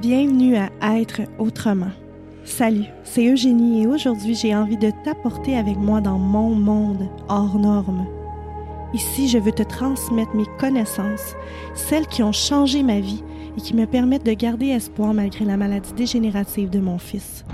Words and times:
Bienvenue 0.00 0.56
à 0.56 0.98
Être 0.98 1.20
autrement. 1.38 1.90
Salut, 2.42 2.86
c'est 3.04 3.30
Eugénie 3.30 3.82
et 3.82 3.86
aujourd'hui 3.86 4.34
j'ai 4.34 4.56
envie 4.56 4.78
de 4.78 4.90
t'apporter 5.04 5.58
avec 5.58 5.76
moi 5.76 6.00
dans 6.00 6.18
mon 6.18 6.54
monde 6.54 7.06
hors 7.28 7.58
norme. 7.58 8.06
Ici, 8.94 9.28
je 9.28 9.36
veux 9.36 9.52
te 9.52 9.62
transmettre 9.62 10.34
mes 10.34 10.46
connaissances, 10.58 11.36
celles 11.74 12.06
qui 12.06 12.22
ont 12.22 12.32
changé 12.32 12.82
ma 12.82 12.98
vie 13.00 13.22
et 13.58 13.60
qui 13.60 13.76
me 13.76 13.84
permettent 13.84 14.24
de 14.24 14.32
garder 14.32 14.68
espoir 14.68 15.12
malgré 15.12 15.44
la 15.44 15.58
maladie 15.58 15.92
dégénérative 15.92 16.70
de 16.70 16.80
mon 16.80 16.96
fils. 16.96 17.44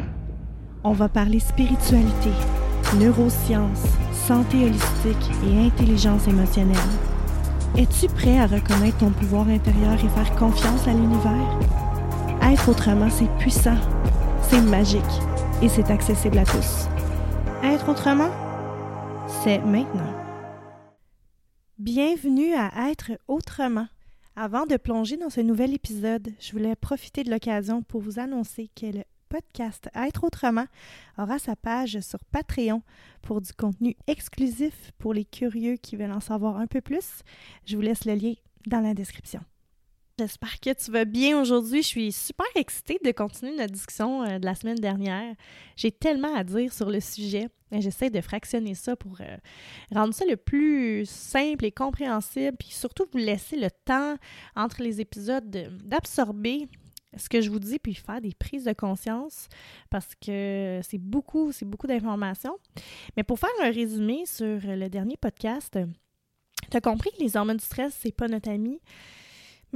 On 0.85 0.93
va 0.93 1.09
parler 1.09 1.41
spiritualité, 1.41 2.31
neurosciences, 3.01 3.89
santé 4.13 4.59
holistique 4.59 5.33
et 5.51 5.67
intelligence 5.67 6.29
émotionnelle. 6.29 6.77
Es-tu 7.77 8.07
prêt 8.07 8.39
à 8.39 8.47
reconnaître 8.47 8.99
ton 8.99 9.11
pouvoir 9.11 9.49
intérieur 9.49 9.95
et 9.95 10.09
faire 10.09 10.37
confiance 10.37 10.87
à 10.87 10.93
l'univers? 10.93 11.76
Être 12.49 12.69
autrement, 12.69 13.11
c'est 13.11 13.29
puissant, 13.39 13.77
c'est 14.41 14.61
magique 14.61 15.03
et 15.63 15.69
c'est 15.69 15.91
accessible 15.91 16.39
à 16.39 16.45
tous. 16.45 16.87
Être 17.65 17.89
autrement, 17.89 18.31
c'est 19.43 19.59
maintenant. 19.59 20.15
Bienvenue 21.81 22.55
à 22.55 22.89
Être 22.89 23.19
autrement. 23.27 23.89
Avant 24.37 24.65
de 24.65 24.77
plonger 24.77 25.17
dans 25.17 25.29
ce 25.29 25.41
nouvel 25.41 25.75
épisode, 25.75 26.29
je 26.39 26.53
voulais 26.53 26.77
profiter 26.77 27.25
de 27.25 27.33
l'occasion 27.33 27.83
pour 27.83 28.01
vous 28.01 28.21
annoncer 28.21 28.71
que 28.77 28.87
le 28.87 29.03
podcast 29.29 29.89
Être 29.97 30.23
autrement 30.23 30.67
aura 31.19 31.41
sa 31.41 31.57
page 31.57 31.99
sur 31.99 32.21
Patreon 32.31 32.83
pour 33.23 33.41
du 33.41 33.53
contenu 33.55 33.97
exclusif 34.07 34.93
pour 34.99 35.15
les 35.15 35.25
curieux 35.25 35.79
qui 35.79 35.97
veulent 35.97 36.13
en 36.13 36.21
savoir 36.21 36.59
un 36.59 36.69
peu 36.69 36.81
plus. 36.81 37.25
Je 37.65 37.75
vous 37.75 37.83
laisse 37.83 38.05
le 38.05 38.15
lien 38.15 38.35
dans 38.69 38.81
la 38.81 38.95
description. 38.95 39.41
J'espère 40.19 40.61
que 40.61 40.73
tu 40.73 40.91
vas 40.91 41.05
bien 41.05 41.39
aujourd'hui. 41.39 41.83
Je 41.83 41.89
suis 41.89 42.11
super 42.11 42.47
excitée 42.55 42.99
de 43.05 43.13
continuer 43.13 43.55
notre 43.55 43.75
discussion 43.75 44.23
euh, 44.23 44.39
de 44.39 44.47
la 44.47 44.55
semaine 44.55 44.79
dernière. 44.79 45.35
J'ai 45.77 45.93
tellement 45.93 46.35
à 46.35 46.43
dire 46.43 46.73
sur 46.73 46.89
le 46.89 47.01
sujet. 47.01 47.49
J'essaie 47.71 48.09
de 48.09 48.23
fractionner 48.23 48.75
ça 48.75 48.97
pour 48.97 49.19
euh, 49.21 49.37
rendre 49.95 50.15
ça 50.15 50.25
le 50.25 50.39
plus 50.39 51.05
simple 51.05 51.67
et 51.67 51.71
compréhensible, 51.71 52.57
puis 52.57 52.71
surtout 52.71 53.05
vous 53.13 53.19
laisser 53.19 53.57
le 53.57 53.69
temps 53.85 54.17
entre 54.55 54.83
les 54.83 55.03
épisodes 55.03 55.51
d'absorber 55.85 56.67
ce 57.19 57.29
que 57.29 57.43
je 57.43 57.51
vous 57.51 57.59
dis, 57.59 57.79
puis 57.79 57.95
faire 57.95 58.23
des 58.23 58.33
prises 58.33 58.65
de 58.65 58.73
conscience, 58.73 59.49
parce 59.91 60.15
que 60.15 60.81
c'est 60.83 60.99
beaucoup, 60.99 61.53
c'est 61.53 61.67
beaucoup 61.67 61.89
d'informations. 61.89 62.57
Mais 63.19 63.23
pour 63.23 63.39
faire 63.39 63.51
un 63.63 63.71
résumé 63.71 64.25
sur 64.25 64.61
le 64.65 64.89
dernier 64.89 65.19
podcast, 65.19 65.79
tu 66.71 66.77
as 66.77 66.81
compris 66.81 67.11
que 67.11 67.23
les 67.23 67.37
hormones 67.37 67.59
du 67.59 67.65
stress, 67.65 67.95
c'est 68.01 68.13
pas 68.13 68.29
notre 68.29 68.49
ami. 68.49 68.81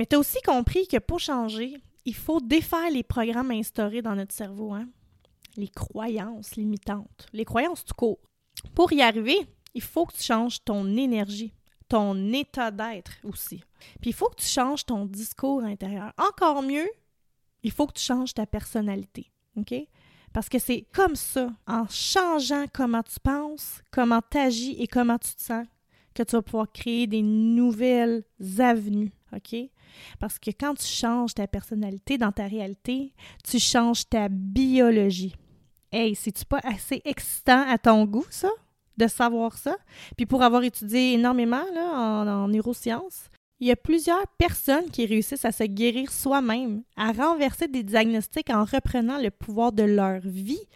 Mais 0.00 0.06
tu 0.06 0.16
as 0.16 0.18
aussi 0.18 0.40
compris 0.40 0.88
que 0.88 0.96
pour 0.96 1.20
changer, 1.20 1.76
il 2.06 2.14
faut 2.14 2.40
défaire 2.40 2.90
les 2.90 3.02
programmes 3.02 3.50
instaurés 3.50 4.00
dans 4.00 4.16
notre 4.16 4.32
cerveau, 4.32 4.72
hein? 4.72 4.88
les 5.58 5.68
croyances 5.68 6.56
limitantes, 6.56 7.26
les 7.34 7.44
croyances 7.44 7.84
tout 7.84 7.92
court. 7.92 8.18
Pour 8.74 8.90
y 8.94 9.02
arriver, 9.02 9.36
il 9.74 9.82
faut 9.82 10.06
que 10.06 10.16
tu 10.16 10.22
changes 10.22 10.64
ton 10.64 10.86
énergie, 10.96 11.52
ton 11.86 12.32
état 12.32 12.70
d'être 12.70 13.12
aussi. 13.24 13.62
Puis 14.00 14.08
il 14.08 14.12
faut 14.14 14.30
que 14.30 14.40
tu 14.40 14.46
changes 14.46 14.86
ton 14.86 15.04
discours 15.04 15.64
intérieur. 15.64 16.14
Encore 16.16 16.62
mieux, 16.62 16.88
il 17.62 17.70
faut 17.70 17.86
que 17.86 17.98
tu 17.98 18.02
changes 18.02 18.32
ta 18.32 18.46
personnalité. 18.46 19.30
OK? 19.56 19.74
Parce 20.32 20.48
que 20.48 20.58
c'est 20.58 20.86
comme 20.94 21.14
ça, 21.14 21.52
en 21.66 21.86
changeant 21.90 22.64
comment 22.72 23.02
tu 23.02 23.20
penses, 23.20 23.82
comment 23.90 24.22
tu 24.30 24.38
agis 24.38 24.76
et 24.78 24.86
comment 24.86 25.18
tu 25.18 25.34
te 25.34 25.42
sens, 25.42 25.66
que 26.14 26.22
tu 26.22 26.36
vas 26.36 26.42
pouvoir 26.42 26.72
créer 26.72 27.06
des 27.06 27.20
nouvelles 27.20 28.24
avenues. 28.60 29.12
OK? 29.36 29.54
Parce 30.18 30.38
que 30.38 30.50
quand 30.50 30.74
tu 30.74 30.86
changes 30.86 31.34
ta 31.34 31.46
personnalité 31.46 32.18
dans 32.18 32.32
ta 32.32 32.46
réalité, 32.46 33.14
tu 33.44 33.58
changes 33.58 34.08
ta 34.08 34.28
biologie. 34.28 35.34
Hey, 35.92 36.14
c'est-tu 36.14 36.44
pas 36.44 36.60
assez 36.62 37.02
excitant 37.04 37.64
à 37.68 37.78
ton 37.78 38.04
goût, 38.04 38.26
ça? 38.30 38.50
De 38.96 39.06
savoir 39.06 39.56
ça? 39.56 39.76
Puis 40.16 40.26
pour 40.26 40.42
avoir 40.42 40.62
étudié 40.62 41.14
énormément 41.14 41.64
là, 41.74 41.92
en, 41.94 42.28
en 42.28 42.48
neurosciences, 42.48 43.30
il 43.60 43.66
y 43.66 43.70
a 43.70 43.76
plusieurs 43.76 44.26
personnes 44.38 44.90
qui 44.90 45.04
réussissent 45.04 45.44
à 45.44 45.52
se 45.52 45.64
guérir 45.64 46.10
soi-même, 46.10 46.82
à 46.96 47.12
renverser 47.12 47.68
des 47.68 47.82
diagnostics 47.82 48.50
en 48.50 48.64
reprenant 48.64 49.18
le 49.18 49.30
pouvoir 49.30 49.72
de 49.72 49.82
leur 49.82 50.20
vie 50.20 50.66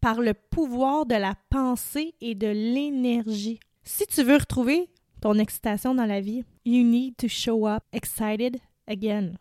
par 0.00 0.20
le 0.20 0.34
pouvoir 0.34 1.06
de 1.06 1.14
la 1.14 1.34
pensée 1.48 2.14
et 2.20 2.34
de 2.34 2.46
l'énergie. 2.46 3.58
Si 3.84 4.06
tu 4.06 4.22
veux 4.22 4.36
retrouver 4.36 4.90
ton 5.20 5.38
excitation 5.38 5.94
dans 5.94 6.06
la 6.06 6.20
vie, 6.20 6.44
you 6.64 6.84
need 6.84 7.16
to 7.16 7.28
show 7.28 7.66
up 7.66 7.82
excited 7.92 8.58
again. 8.86 9.34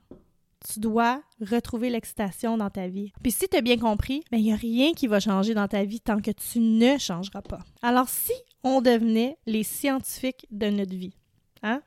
Tu 0.67 0.79
dois 0.79 1.21
retrouver 1.41 1.89
l'excitation 1.89 2.57
dans 2.57 2.69
ta 2.69 2.87
vie. 2.87 3.11
Puis 3.21 3.31
si 3.31 3.47
tu 3.47 3.57
as 3.57 3.61
bien 3.61 3.77
compris, 3.77 4.23
il 4.31 4.41
n'y 4.41 4.53
a 4.53 4.55
rien 4.55 4.93
qui 4.93 5.07
va 5.07 5.19
changer 5.19 5.53
dans 5.53 5.67
ta 5.67 5.83
vie 5.83 5.99
tant 5.99 6.19
que 6.19 6.31
tu 6.31 6.59
ne 6.59 6.97
changeras 6.97 7.43
pas. 7.43 7.59
Alors 7.81 8.09
si 8.09 8.33
on 8.63 8.81
devenait 8.81 9.37
les 9.45 9.63
scientifiques 9.63 10.47
de 10.49 10.69
notre 10.69 10.95
vie, 10.95 11.15
hein? 11.61 11.81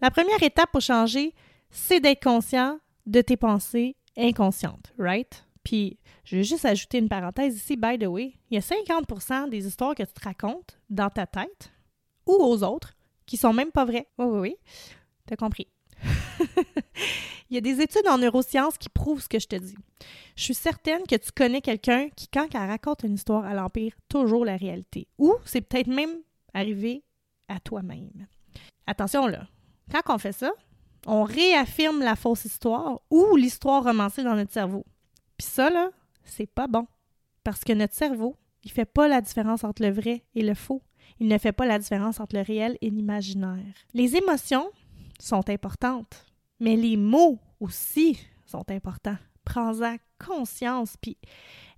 La 0.00 0.10
première 0.10 0.42
étape 0.42 0.70
pour 0.70 0.82
changer, 0.82 1.34
c'est 1.70 2.00
d'être 2.00 2.22
conscient 2.22 2.78
de 3.06 3.20
tes 3.20 3.36
pensées 3.36 3.96
inconscientes, 4.16 4.92
right? 4.98 5.44
Puis, 5.64 5.98
je 6.24 6.36
vais 6.36 6.44
juste 6.44 6.66
ajouter 6.66 6.98
une 6.98 7.08
parenthèse 7.08 7.56
ici, 7.56 7.76
by 7.76 7.98
the 7.98 8.06
way, 8.06 8.34
il 8.50 8.54
y 8.54 8.58
a 8.58 8.60
50% 8.60 9.48
des 9.48 9.66
histoires 9.66 9.94
que 9.94 10.02
tu 10.02 10.12
te 10.12 10.22
racontes 10.22 10.78
dans 10.90 11.10
ta 11.10 11.26
tête 11.26 11.72
ou 12.26 12.34
aux 12.34 12.62
autres 12.62 12.94
qui 13.26 13.36
sont 13.36 13.52
même 13.52 13.72
pas 13.72 13.84
vraies. 13.84 14.08
Oui, 14.18 14.26
oui, 14.26 14.38
oui. 14.40 14.56
T'as 15.26 15.36
compris. 15.36 15.68
il 17.50 17.54
y 17.54 17.58
a 17.58 17.60
des 17.60 17.80
études 17.80 18.06
en 18.08 18.18
neurosciences 18.18 18.78
qui 18.78 18.88
prouvent 18.88 19.22
ce 19.22 19.28
que 19.28 19.38
je 19.38 19.46
te 19.46 19.56
dis. 19.56 19.76
Je 20.36 20.42
suis 20.42 20.54
certaine 20.54 21.02
que 21.06 21.16
tu 21.16 21.30
connais 21.32 21.60
quelqu'un 21.60 22.08
qui, 22.16 22.28
quand 22.28 22.46
elle 22.52 22.68
raconte 22.68 23.04
une 23.04 23.14
histoire, 23.14 23.46
elle 23.46 23.58
empire 23.58 23.94
toujours 24.08 24.44
la 24.44 24.56
réalité. 24.56 25.08
Ou 25.18 25.34
c'est 25.44 25.60
peut-être 25.60 25.86
même 25.88 26.16
arrivé 26.52 27.04
à 27.48 27.60
toi-même. 27.60 28.26
Attention 28.86 29.26
là, 29.26 29.46
quand 29.90 30.14
on 30.14 30.18
fait 30.18 30.32
ça, 30.32 30.52
on 31.06 31.24
réaffirme 31.24 32.00
la 32.00 32.16
fausse 32.16 32.44
histoire 32.44 33.00
ou 33.10 33.36
l'histoire 33.36 33.84
romancée 33.84 34.22
dans 34.22 34.34
notre 34.34 34.52
cerveau. 34.52 34.84
Puis 35.36 35.46
ça, 35.46 35.70
là, 35.70 35.90
c'est 36.24 36.46
pas 36.46 36.66
bon. 36.66 36.86
Parce 37.42 37.60
que 37.60 37.72
notre 37.72 37.94
cerveau, 37.94 38.36
il 38.62 38.70
fait 38.70 38.86
pas 38.86 39.08
la 39.08 39.20
différence 39.20 39.64
entre 39.64 39.82
le 39.82 39.90
vrai 39.90 40.24
et 40.34 40.42
le 40.42 40.54
faux. 40.54 40.82
Il 41.20 41.28
ne 41.28 41.38
fait 41.38 41.52
pas 41.52 41.66
la 41.66 41.78
différence 41.78 42.20
entre 42.20 42.36
le 42.36 42.42
réel 42.42 42.76
et 42.80 42.90
l'imaginaire. 42.90 43.74
Les 43.92 44.16
émotions 44.16 44.70
sont 45.20 45.48
importantes, 45.48 46.26
mais 46.60 46.76
les 46.76 46.96
mots 46.96 47.38
aussi 47.60 48.18
sont 48.46 48.68
importants. 48.70 49.16
Prends-en 49.44 49.96
conscience, 50.18 50.96
puis 51.00 51.16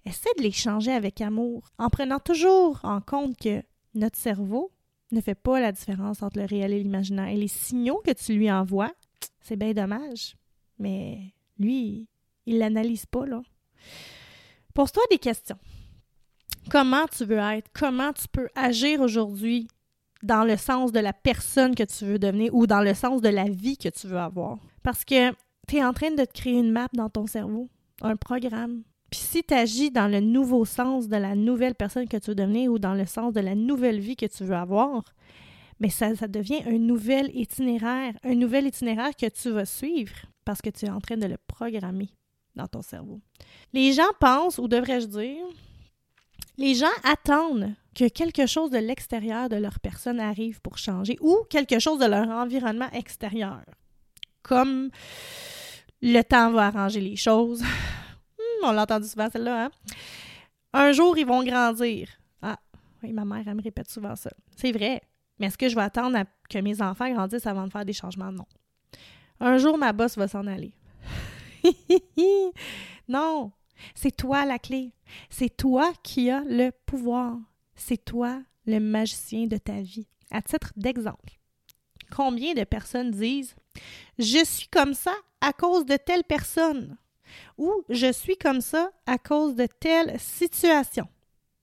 essaie 0.04 0.30
de 0.38 0.42
les 0.42 0.52
changer 0.52 0.92
avec 0.92 1.20
amour, 1.20 1.70
en 1.78 1.90
prenant 1.90 2.20
toujours 2.20 2.80
en 2.84 3.00
compte 3.00 3.36
que 3.36 3.62
notre 3.94 4.18
cerveau 4.18 4.70
ne 5.12 5.20
fait 5.20 5.34
pas 5.34 5.60
la 5.60 5.72
différence 5.72 6.22
entre 6.22 6.38
le 6.38 6.46
réel 6.46 6.72
et 6.72 6.82
l'imaginaire. 6.82 7.28
Et 7.28 7.36
les 7.36 7.48
signaux 7.48 8.00
que 8.04 8.12
tu 8.12 8.34
lui 8.34 8.50
envoies, 8.50 8.92
c'est 9.40 9.56
bien 9.56 9.72
dommage. 9.72 10.36
Mais 10.78 11.34
lui, 11.58 12.08
il 12.46 12.58
l'analyse 12.58 13.06
pas, 13.06 13.26
là. 13.26 13.42
Pose-toi 14.74 15.02
des 15.10 15.18
questions. 15.18 15.58
Comment 16.70 17.06
tu 17.06 17.24
veux 17.24 17.38
être? 17.38 17.68
Comment 17.72 18.12
tu 18.12 18.26
peux 18.30 18.48
agir 18.54 19.00
aujourd'hui 19.00 19.68
dans 20.22 20.44
le 20.44 20.56
sens 20.56 20.92
de 20.92 21.00
la 21.00 21.12
personne 21.12 21.74
que 21.74 21.84
tu 21.84 22.04
veux 22.04 22.18
devenir 22.18 22.54
ou 22.54 22.66
dans 22.66 22.80
le 22.80 22.94
sens 22.94 23.20
de 23.20 23.28
la 23.28 23.44
vie 23.44 23.76
que 23.76 23.88
tu 23.88 24.06
veux 24.06 24.18
avoir? 24.18 24.58
Parce 24.82 25.04
que 25.04 25.30
tu 25.68 25.76
es 25.76 25.84
en 25.84 25.92
train 25.92 26.10
de 26.10 26.24
te 26.24 26.32
créer 26.32 26.58
une 26.58 26.72
map 26.72 26.88
dans 26.92 27.08
ton 27.08 27.26
cerveau, 27.26 27.68
un 28.02 28.16
programme, 28.16 28.82
puis 29.10 29.20
si 29.20 29.44
tu 29.44 29.54
agis 29.54 29.90
dans 29.90 30.08
le 30.08 30.20
nouveau 30.20 30.64
sens 30.64 31.08
de 31.08 31.16
la 31.16 31.34
nouvelle 31.34 31.74
personne 31.74 32.08
que 32.08 32.16
tu 32.16 32.30
veux 32.30 32.34
devenir 32.34 32.72
ou 32.72 32.78
dans 32.78 32.94
le 32.94 33.06
sens 33.06 33.32
de 33.32 33.40
la 33.40 33.54
nouvelle 33.54 34.00
vie 34.00 34.16
que 34.16 34.26
tu 34.26 34.44
veux 34.44 34.56
avoir, 34.56 35.04
mais 35.78 35.90
ça, 35.90 36.14
ça 36.16 36.26
devient 36.26 36.62
un 36.66 36.78
nouvel 36.78 37.30
itinéraire, 37.34 38.14
un 38.24 38.34
nouvel 38.34 38.66
itinéraire 38.66 39.14
que 39.14 39.28
tu 39.28 39.50
vas 39.50 39.66
suivre 39.66 40.14
parce 40.44 40.60
que 40.60 40.70
tu 40.70 40.86
es 40.86 40.90
en 40.90 41.00
train 41.00 41.16
de 41.16 41.26
le 41.26 41.36
programmer 41.46 42.10
dans 42.54 42.66
ton 42.66 42.82
cerveau. 42.82 43.20
Les 43.72 43.92
gens 43.92 44.02
pensent, 44.18 44.58
ou 44.58 44.68
devrais-je 44.68 45.06
dire, 45.06 45.44
les 46.58 46.74
gens 46.74 46.86
attendent 47.04 47.74
que 47.94 48.08
quelque 48.08 48.46
chose 48.46 48.70
de 48.70 48.78
l'extérieur 48.78 49.48
de 49.48 49.56
leur 49.56 49.80
personne 49.80 50.20
arrive 50.20 50.60
pour 50.60 50.78
changer 50.78 51.16
ou 51.20 51.44
quelque 51.48 51.78
chose 51.78 51.98
de 51.98 52.06
leur 52.06 52.28
environnement 52.28 52.90
extérieur. 52.92 53.62
Comme 54.42 54.90
le 56.02 56.22
temps 56.22 56.52
va 56.52 56.66
arranger 56.66 57.00
les 57.00 57.16
choses, 57.16 57.62
on 58.62 58.72
l'a 58.72 58.82
entendu 58.82 59.08
souvent 59.08 59.30
celle-là, 59.30 59.66
hein? 59.66 59.70
Un 60.72 60.92
jour, 60.92 61.16
ils 61.16 61.26
vont 61.26 61.42
grandir. 61.42 62.08
Ah, 62.42 62.58
oui, 63.02 63.12
ma 63.12 63.24
mère, 63.24 63.44
elle 63.46 63.54
me 63.54 63.62
répète 63.62 63.90
souvent 63.90 64.14
ça. 64.14 64.30
C'est 64.56 64.72
vrai. 64.72 65.00
Mais 65.38 65.46
est-ce 65.46 65.56
que 65.56 65.68
je 65.68 65.74
vais 65.74 65.82
attendre 65.82 66.18
que 66.50 66.58
mes 66.58 66.82
enfants 66.82 67.10
grandissent 67.10 67.46
avant 67.46 67.66
de 67.66 67.72
faire 67.72 67.84
des 67.84 67.92
changements? 67.94 68.32
Non. 68.32 68.46
Un 69.40 69.56
jour, 69.58 69.78
ma 69.78 69.92
bosse 69.92 70.16
va 70.16 70.28
s'en 70.28 70.46
aller. 70.46 70.72
non. 73.08 73.52
C'est 73.94 74.16
toi 74.16 74.44
la 74.44 74.58
clé. 74.58 74.92
C'est 75.30 75.56
toi 75.56 75.92
qui 76.02 76.30
as 76.30 76.42
le 76.44 76.70
pouvoir. 76.86 77.36
C'est 77.74 78.04
toi 78.04 78.42
le 78.66 78.78
magicien 78.78 79.46
de 79.46 79.56
ta 79.56 79.80
vie. 79.80 80.06
À 80.30 80.42
titre 80.42 80.72
d'exemple, 80.76 81.38
combien 82.14 82.54
de 82.54 82.64
personnes 82.64 83.12
disent 83.12 83.54
Je 84.18 84.44
suis 84.44 84.68
comme 84.68 84.94
ça 84.94 85.14
à 85.40 85.52
cause 85.52 85.86
de 85.86 85.96
telle 85.96 86.24
personne 86.24 86.96
Ou 87.58 87.84
je 87.88 88.10
suis 88.12 88.36
comme 88.36 88.60
ça 88.60 88.90
à 89.06 89.18
cause 89.18 89.54
de 89.54 89.66
telle 89.66 90.18
situation. 90.18 91.06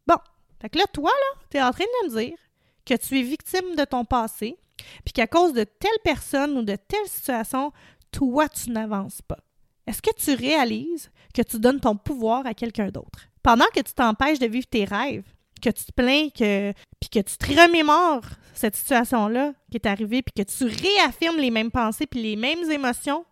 Bon, 0.07 0.17
fait 0.61 0.69
que 0.69 0.77
là, 0.77 0.85
toi, 0.93 1.11
là, 1.11 1.41
tu 1.49 1.57
es 1.57 1.61
en 1.61 1.71
train 1.71 1.83
de 1.83 2.07
me 2.07 2.19
dire 2.19 2.37
que 2.85 2.93
tu 2.95 3.19
es 3.19 3.23
victime 3.23 3.75
de 3.75 3.85
ton 3.85 4.05
passé, 4.05 4.57
puis 5.03 5.13
qu'à 5.13 5.27
cause 5.27 5.53
de 5.53 5.63
telle 5.63 5.91
personne 6.03 6.57
ou 6.57 6.63
de 6.63 6.75
telle 6.75 7.07
situation, 7.07 7.71
toi, 8.11 8.47
tu 8.49 8.71
n'avances 8.71 9.21
pas. 9.21 9.39
Est-ce 9.87 10.01
que 10.01 10.13
tu 10.15 10.33
réalises 10.33 11.11
que 11.33 11.41
tu 11.41 11.59
donnes 11.59 11.79
ton 11.79 11.95
pouvoir 11.95 12.45
à 12.45 12.53
quelqu'un 12.53 12.89
d'autre? 12.89 13.27
Pendant 13.41 13.65
que 13.75 13.81
tu 13.81 13.93
t'empêches 13.93 14.39
de 14.39 14.47
vivre 14.47 14.67
tes 14.67 14.85
rêves, 14.85 15.25
que 15.61 15.69
tu 15.69 15.85
te 15.85 15.91
plains, 15.91 16.29
que, 16.29 16.71
puis 16.99 17.09
que 17.09 17.19
tu 17.19 17.37
te 17.37 17.47
remémores 17.47 18.25
cette 18.53 18.75
situation-là 18.75 19.53
qui 19.71 19.77
est 19.77 19.85
arrivée, 19.85 20.21
puis 20.21 20.43
que 20.43 20.49
tu 20.49 20.65
réaffirmes 20.65 21.37
les 21.37 21.51
mêmes 21.51 21.71
pensées 21.71 22.05
puis 22.05 22.21
les 22.21 22.35
mêmes 22.35 22.69
émotions, 22.69 23.25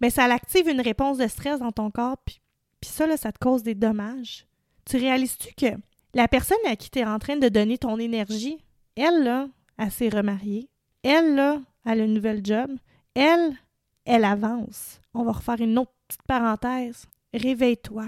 mais 0.00 0.10
ça 0.10 0.24
active 0.24 0.68
une 0.68 0.80
réponse 0.80 1.18
de 1.18 1.26
stress 1.26 1.60
dans 1.60 1.72
ton 1.72 1.90
corps, 1.90 2.18
puis, 2.24 2.40
puis 2.80 2.90
ça, 2.90 3.16
ça 3.16 3.32
te 3.32 3.38
cause 3.38 3.62
des 3.62 3.74
dommages. 3.74 4.46
Tu 4.84 4.96
réalises-tu 4.96 5.54
que 5.54 5.76
la 6.14 6.28
personne 6.28 6.58
à 6.66 6.76
qui 6.76 6.90
tu 6.90 7.00
es 7.00 7.04
en 7.04 7.18
train 7.18 7.36
de 7.36 7.48
donner 7.48 7.78
ton 7.78 7.98
énergie, 7.98 8.58
elle, 8.96 9.22
là, 9.24 9.48
elle 9.78 9.90
s'est 9.90 10.08
remariée. 10.08 10.68
Elle, 11.02 11.34
là, 11.34 11.60
elle 11.84 12.00
a 12.00 12.04
une 12.04 12.14
nouvelle 12.14 12.44
job. 12.44 12.70
Elle, 13.14 13.54
elle 14.04 14.24
avance. 14.24 15.00
On 15.14 15.24
va 15.24 15.32
refaire 15.32 15.60
une 15.60 15.78
autre 15.78 15.92
petite 16.08 16.22
parenthèse. 16.22 17.06
Réveille-toi 17.32 18.06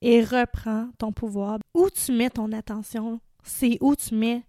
et 0.00 0.24
reprends 0.24 0.88
ton 0.98 1.12
pouvoir. 1.12 1.58
Où 1.74 1.88
tu 1.90 2.12
mets 2.12 2.30
ton 2.30 2.50
attention, 2.52 3.20
c'est 3.44 3.78
où 3.80 3.94
tu 3.94 4.14
mets 4.14 4.44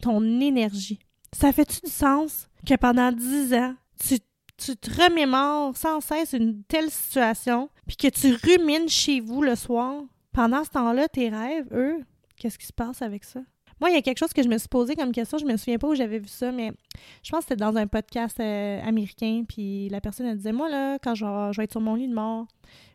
ton 0.00 0.22
énergie. 0.40 0.98
Ça 1.32 1.52
fait-tu 1.52 1.80
du 1.84 1.90
sens 1.90 2.48
que 2.66 2.74
pendant 2.74 3.12
dix 3.12 3.54
ans, 3.54 3.74
tu, 3.98 4.18
tu 4.56 4.76
te 4.76 5.02
remémores 5.02 5.76
sans 5.76 6.00
cesse 6.00 6.32
une 6.32 6.62
telle 6.64 6.90
situation, 6.90 7.70
puis 7.86 7.96
que 7.96 8.08
tu 8.08 8.34
rumines 8.34 8.88
chez 8.88 9.20
vous 9.20 9.42
le 9.42 9.54
soir? 9.54 10.02
Pendant 10.32 10.64
ce 10.64 10.70
temps-là, 10.70 11.08
tes 11.08 11.28
rêves, 11.28 11.68
eux, 11.72 12.04
qu'est-ce 12.36 12.58
qui 12.58 12.66
se 12.66 12.72
passe 12.72 13.02
avec 13.02 13.24
ça? 13.24 13.40
Moi, 13.80 13.90
il 13.90 13.94
y 13.94 13.96
a 13.96 14.02
quelque 14.02 14.18
chose 14.18 14.32
que 14.32 14.42
je 14.42 14.48
me 14.48 14.56
suis 14.58 14.68
posé 14.68 14.96
comme 14.96 15.12
question, 15.12 15.38
je 15.38 15.44
me 15.44 15.56
souviens 15.56 15.78
pas 15.78 15.88
où 15.88 15.94
j'avais 15.94 16.18
vu 16.18 16.28
ça, 16.28 16.50
mais 16.50 16.72
je 17.22 17.30
pense 17.30 17.40
que 17.40 17.48
c'était 17.50 17.64
dans 17.64 17.76
un 17.76 17.86
podcast 17.86 18.40
euh, 18.40 18.80
américain, 18.82 19.44
puis 19.46 19.88
la 19.90 20.00
personne 20.00 20.26
elle 20.26 20.38
disait 20.38 20.52
Moi, 20.52 20.70
là, 20.70 20.98
quand 20.98 21.14
je 21.14 21.24
vais, 21.56 21.64
être 21.64 21.72
sur 21.72 21.80
mon 21.80 21.94
lit 21.94 22.08
de 22.08 22.14
mort, 22.14 22.46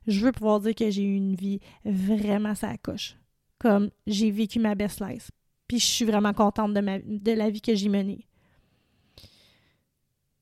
je 0.08 0.20
veux 0.26 0.32
pouvoir 0.32 0.60
dire 0.60 0.74
que 0.74 0.90
j'ai 0.90 1.04
eu 1.04 1.16
une 1.16 1.36
vie 1.36 1.60
vraiment 1.86 2.54
coche. 2.82 3.16
Comme 3.60 3.92
j'ai 4.08 4.32
vécu 4.32 4.60
ma 4.60 4.74
best 4.74 5.02
life. 5.02 5.30
Puis 5.68 5.80
je 5.80 5.86
suis 5.86 6.06
vraiment 6.06 6.34
contente 6.34 6.74
de 6.74 7.32
la 7.32 7.50
vie 7.50 7.62
que 7.62 7.76
j'ai 7.76 7.90
menée. 7.90 8.26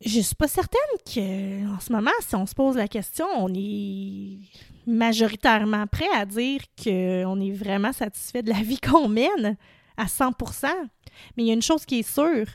Je 0.02 0.22
suis 0.22 0.36
pas 0.36 0.48
certaine 0.48 0.80
que 1.06 1.68
en 1.76 1.80
ce 1.82 1.92
moment, 1.92 2.12
si 2.22 2.34
on 2.34 2.46
se 2.46 2.56
pose 2.56 2.78
la 2.78 2.88
question, 2.88 3.26
on 3.36 3.54
est 3.54 4.40
majoritairement 4.88 5.88
prêt 5.88 6.08
à 6.16 6.26
dire 6.26 6.62
qu'on 6.82 7.42
est 7.42 7.52
vraiment 7.52 7.92
satisfait 7.92 8.42
de 8.42 8.50
la 8.50 8.62
vie 8.62 8.80
qu'on 8.80 9.10
mène 9.10 9.58
à 10.00 10.06
100% 10.06 10.68
Mais 11.36 11.44
il 11.44 11.48
y 11.48 11.52
a 11.52 11.54
une 11.54 11.62
chose 11.62 11.86
qui 11.86 12.00
est 12.00 12.10
sûre, 12.10 12.48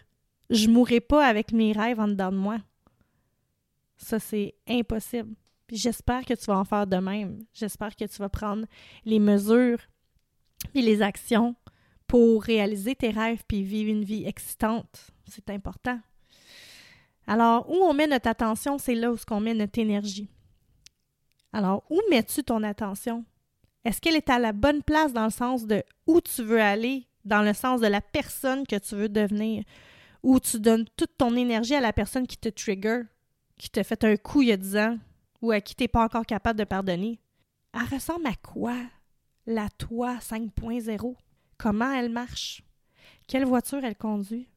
je 0.50 0.68
mourrai 0.68 1.00
pas 1.00 1.26
avec 1.26 1.52
mes 1.52 1.72
rêves 1.72 2.00
en 2.00 2.08
dedans 2.08 2.32
de 2.32 2.38
moi. 2.38 2.58
Ça, 3.96 4.18
c'est 4.18 4.54
impossible. 4.66 5.34
J'espère 5.70 6.24
que 6.24 6.34
tu 6.34 6.46
vas 6.46 6.58
en 6.58 6.64
faire 6.64 6.86
de 6.86 6.96
même. 6.96 7.44
J'espère 7.52 7.94
que 7.96 8.04
tu 8.04 8.18
vas 8.18 8.28
prendre 8.28 8.66
les 9.04 9.18
mesures 9.18 9.78
et 10.74 10.82
les 10.82 11.02
actions 11.02 11.54
pour 12.06 12.42
réaliser 12.42 12.94
tes 12.94 13.10
rêves 13.10 13.42
puis 13.46 13.62
vivre 13.62 13.90
une 13.90 14.04
vie 14.04 14.24
excitante. 14.24 15.10
C'est 15.26 15.50
important. 15.50 16.00
Alors, 17.26 17.70
où 17.70 17.76
on 17.76 17.94
met 17.94 18.06
notre 18.06 18.28
attention, 18.28 18.78
c'est 18.78 18.94
là 18.94 19.12
où 19.12 19.16
on 19.30 19.40
met 19.40 19.54
notre 19.54 19.78
énergie. 19.78 20.28
Alors, 21.52 21.84
où 21.90 22.00
mets-tu 22.10 22.42
ton 22.42 22.62
attention? 22.62 23.24
Est-ce 23.84 24.00
qu'elle 24.00 24.16
est 24.16 24.30
à 24.30 24.38
la 24.38 24.52
bonne 24.52 24.82
place 24.82 25.12
dans 25.12 25.24
le 25.24 25.30
sens 25.30 25.66
de 25.66 25.82
où 26.06 26.20
tu 26.20 26.42
veux 26.42 26.60
aller? 26.60 27.06
Dans 27.24 27.42
le 27.42 27.52
sens 27.52 27.80
de 27.80 27.86
la 27.86 28.00
personne 28.00 28.66
que 28.66 28.76
tu 28.76 28.94
veux 28.94 29.08
devenir, 29.08 29.64
ou 30.22 30.40
tu 30.40 30.60
donnes 30.60 30.86
toute 30.96 31.16
ton 31.16 31.36
énergie 31.36 31.74
à 31.74 31.80
la 31.80 31.92
personne 31.92 32.26
qui 32.26 32.38
te 32.38 32.48
trigger, 32.48 33.02
qui 33.58 33.70
t'a 33.70 33.84
fait 33.84 34.04
un 34.04 34.16
coup 34.16 34.42
il 34.42 34.48
y 34.48 34.52
a 34.52 34.56
10 34.56 34.76
ans, 34.76 34.98
ou 35.42 35.50
à 35.52 35.60
qui 35.60 35.74
tu 35.74 35.84
n'es 35.84 35.88
pas 35.88 36.04
encore 36.04 36.26
capable 36.26 36.58
de 36.58 36.64
pardonner. 36.64 37.20
Elle 37.72 37.94
ressemble 37.94 38.26
à 38.26 38.34
quoi, 38.34 38.76
la 39.46 39.68
toi 39.70 40.16
5.0? 40.16 41.14
Comment 41.58 41.92
elle 41.92 42.10
marche? 42.10 42.62
Quelle 43.26 43.44
voiture 43.44 43.84
elle 43.84 43.96
conduit? 43.96 44.48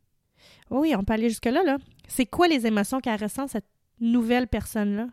Oui, 0.70 0.94
on 0.96 1.04
peut 1.04 1.14
aller 1.14 1.30
jusque-là, 1.30 1.64
là. 1.64 1.78
C'est 2.08 2.26
quoi 2.26 2.48
les 2.48 2.66
émotions 2.66 3.02
qu'elle 3.02 3.22
ressent, 3.22 3.48
cette 3.48 3.70
nouvelle 4.00 4.48
personne-là? 4.48 5.08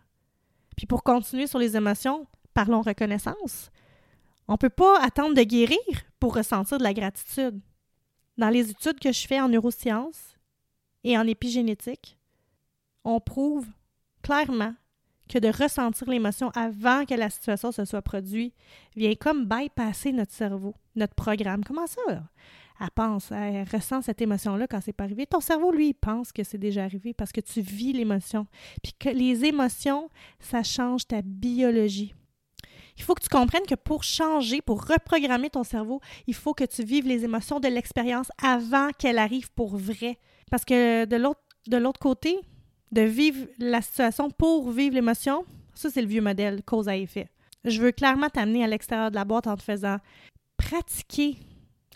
Puis 0.77 0.87
pour 0.87 1.03
continuer 1.03 1.47
sur 1.47 1.59
les 1.59 1.77
émotions, 1.77 2.27
parlons 2.53 2.83
reconnaissance. 2.83 3.71
On 4.49 4.53
ne 4.53 4.59
peut 4.59 4.69
pas 4.69 5.01
attendre 5.01 5.35
de 5.35 5.43
guérir 5.43 5.79
pour 6.21 6.35
ressentir 6.35 6.79
de 6.79 6.83
la 6.83 6.95
gratitude. 6.95 7.61
Dans 8.37 8.51
les 8.51 8.71
études 8.71 9.01
que 9.01 9.13
je 9.13 9.27
fais 9.27 9.41
en 9.41 9.49
neurosciences 9.49 10.37
et 11.03 11.17
en 11.17 11.27
épigénétique, 11.27 12.19
on 13.05 13.21
prouve 13.21 13.67
clairement 14.23 14.75
que 15.29 15.39
de 15.39 15.49
ressentir 15.49 16.09
l'émotion 16.09 16.51
avant 16.51 17.05
que 17.07 17.15
la 17.15 17.31
situation 17.31 17.73
se 17.73 17.85
soit 17.85 18.03
produite 18.03 18.55
vient 18.97 19.15
comme 19.15 19.47
bypasser 19.47 20.13
notre 20.13 20.33
cerveau, 20.33 20.75
notre 20.97 21.15
programme. 21.15 21.65
Comment 21.65 21.87
ça? 21.87 22.01
Elle 22.81 22.91
pense, 22.91 23.31
elle 23.31 23.67
ressent 23.71 24.03
cette 24.03 24.21
émotion-là 24.21 24.67
quand 24.67 24.81
c'est 24.83 24.93
pas 24.93 25.05
arrivé. 25.05 25.27
Ton 25.27 25.41
cerveau, 25.41 25.71
lui, 25.71 25.91
il 25.91 25.95
pense 25.95 26.33
que 26.33 26.43
c'est 26.43 26.59
déjà 26.59 26.85
arrivé 26.85 27.15
parce 27.15 27.33
que 27.33 27.41
tu 27.41 27.61
vis 27.61 27.93
l'émotion. 27.93 28.47
Puis 28.83 28.93
que 28.99 29.09
les 29.09 29.45
émotions, 29.45 30.11
ça 30.41 30.63
change 30.63 31.07
ta 31.07 31.23
biologie. 31.23 32.15
Il 32.97 33.03
faut 33.03 33.15
que 33.15 33.23
tu 33.23 33.29
comprennes 33.29 33.67
que 33.67 33.75
pour 33.75 34.05
changer, 34.05 34.61
pour 34.61 34.85
reprogrammer 34.87 35.51
ton 35.51 35.65
cerveau, 35.65 36.01
il 36.27 36.35
faut 36.35 36.55
que 36.55 36.65
tu 36.65 36.85
vives 36.85 37.07
les 37.07 37.25
émotions 37.25 37.61
de 37.61 37.69
l'expérience 37.69 38.31
avant 38.43 38.91
qu'elle 38.99 39.19
arrive 39.19 39.51
pour 39.53 39.77
vrai. 39.77 40.19
Parce 40.51 40.65
que 40.65 41.05
de 41.05 41.17
l'autre, 41.17 42.01
côté, 42.01 42.39
de 42.93 43.03
vivre 43.03 43.47
la 43.59 43.83
situation 43.83 44.31
pour 44.31 44.71
vivre 44.71 44.95
l'émotion, 44.95 45.45
ça, 45.75 45.91
c'est 45.91 46.03
le 46.03 46.09
vieux 46.09 46.23
modèle, 46.23 46.63
cause 46.63 46.89
à 46.89 46.97
effet. 46.97 47.29
Je 47.65 47.81
veux 47.81 47.93
clairement 47.93 48.29
t'amener 48.29 48.63
à 48.63 48.69
l'extérieur 48.69 49.11
de 49.11 49.17
la 49.17 49.25
boîte 49.25 49.47
en 49.47 49.57
te 49.57 49.63
faisant 49.63 49.99
pratiquer 50.57 51.37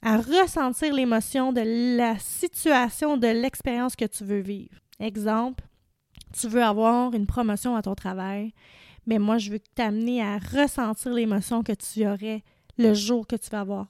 à 0.02 0.16
ressentir 0.16 0.94
l'émotion 0.94 1.52
de 1.52 1.96
la 1.96 2.18
situation, 2.18 3.16
de 3.16 3.28
l'expérience 3.28 3.94
que 3.94 4.04
tu 4.04 4.24
veux 4.24 4.40
vivre. 4.40 4.74
Exemple, 4.98 5.64
tu 6.38 6.48
veux 6.48 6.62
avoir 6.62 7.14
une 7.14 7.26
promotion 7.26 7.76
à 7.76 7.82
ton 7.82 7.94
travail 7.94 8.52
mais 9.08 9.19
moi, 9.19 9.38
je 9.38 9.50
veux 9.50 9.60
t'amener 9.75 10.22
à 10.22 10.37
ressentir 10.37 11.14
l'émotion 11.14 11.62
que 11.62 11.72
tu 11.72 12.06
aurais 12.06 12.44
le 12.76 12.93
jour 12.93 13.27
que 13.27 13.36
tu 13.36 13.48
vas 13.48 13.60
avoir 13.60 13.86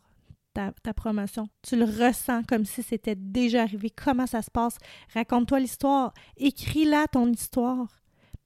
ta, 0.54 0.94
promotion. 0.94 1.48
Tu 1.62 1.76
le 1.76 1.84
ressens 1.84 2.44
comme 2.44 2.64
si 2.64 2.84
c'était 2.84 3.16
déjà 3.16 3.62
arrivé. 3.62 3.90
Comment 3.90 4.26
ça 4.26 4.42
se 4.42 4.50
passe? 4.50 4.78
Raconte-toi 5.14 5.58
l'histoire. 5.58 6.14
Écris-la 6.36 7.06
ton 7.08 7.30
histoire. 7.32 7.88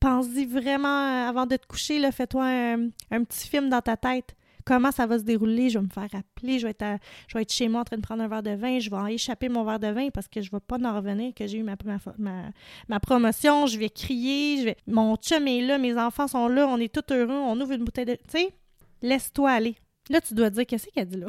Pense-y 0.01 0.47
vraiment 0.47 0.89
euh, 0.89 1.29
avant 1.29 1.47
de 1.47 1.57
te 1.57 1.67
coucher. 1.67 2.11
Fais-toi 2.11 2.45
un, 2.45 3.25
petit 3.25 3.49
film 3.49 3.69
dans 3.69 3.83
ta 3.83 3.99
tête 3.99 4.35
comment 4.65 4.91
ça 4.91 5.07
va 5.07 5.19
se 5.19 5.25
dérouler, 5.25 5.71
je 5.71 5.79
vais 5.79 5.85
me 5.85 5.91
faire 5.91 6.09
appeler, 6.13 6.59
je 6.59 6.67
vais 6.67 6.71
être, 6.71 6.99
je 7.29 7.37
vais 7.37 7.43
être 7.43 7.53
chez 7.53 7.69
moi 7.69 7.83
en 7.83 7.85
train 7.85 7.97
de 7.97 8.03
prendre 8.03 8.23
un 8.23 8.29
verre 8.29 8.43
de 8.43 8.51
vin, 8.51 8.79
je 8.79 8.91
vais 8.91 9.15
échapper 9.15 9.49
mon 9.49 9.65
verre 9.65 9.81
de 9.81 9.89
vin 9.89 10.11
parce 10.11 10.29
que 10.29 10.41
je 10.41 10.49
ne 10.53 10.57
vais 10.57 10.61
pas 10.67 10.79
en 10.83 10.97
revenir 10.97 11.35
que 11.35 11.47
j'ai 11.47 11.59
eu 11.59 11.63
ma, 11.63 13.01
promotion, 13.01 13.67
je 13.67 13.79
vais 13.79 13.91
crier, 13.91 14.59
je 14.59 14.65
vais, 14.65 14.77
mon 14.87 15.17
chum 15.17 15.47
est 15.47 15.63
là, 15.63 15.79
mes 15.79 15.97
enfants 15.97 16.29
sont 16.29 16.49
là, 16.49 16.67
on 16.69 16.79
est 16.79 16.93
tous 16.93 17.15
heureux, 17.15 17.33
on 17.33 17.61
ouvre 17.61 17.73
une 17.73 17.85
bouteille 17.85 18.07
de... 18.07 18.15
Tu 18.15 18.39
sais, 18.39 18.55
laisse-toi 19.03 19.51
aller. 19.51 19.77
Là, 20.11 20.21
tu 20.21 20.35
dois 20.35 20.51
dire, 20.51 20.67
qu'est-ce 20.67 20.89
qu'elle 20.89 21.09
dit 21.09 21.19
là? 21.19 21.29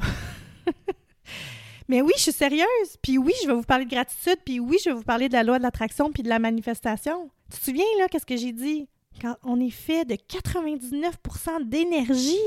Mais 1.87 2.01
oui, 2.01 2.13
je 2.15 2.23
suis 2.23 2.31
sérieuse. 2.31 2.97
Puis 3.01 3.17
oui, 3.17 3.33
je 3.43 3.47
vais 3.47 3.53
vous 3.53 3.63
parler 3.63 3.85
de 3.85 3.89
gratitude. 3.89 4.37
Puis 4.45 4.59
oui, 4.59 4.77
je 4.83 4.89
vais 4.89 4.95
vous 4.95 5.03
parler 5.03 5.27
de 5.27 5.33
la 5.33 5.43
loi 5.43 5.57
de 5.57 5.63
l'attraction 5.63 6.11
puis 6.11 6.23
de 6.23 6.29
la 6.29 6.39
manifestation. 6.39 7.29
Tu 7.51 7.59
te 7.59 7.65
souviens, 7.65 7.85
là, 7.99 8.07
qu'est-ce 8.07 8.25
que 8.25 8.37
j'ai 8.37 8.51
dit? 8.51 8.87
Quand 9.21 9.35
on 9.43 9.59
est 9.59 9.69
fait 9.69 10.05
de 10.05 10.15
99% 10.15 11.67
d'énergie, 11.67 12.37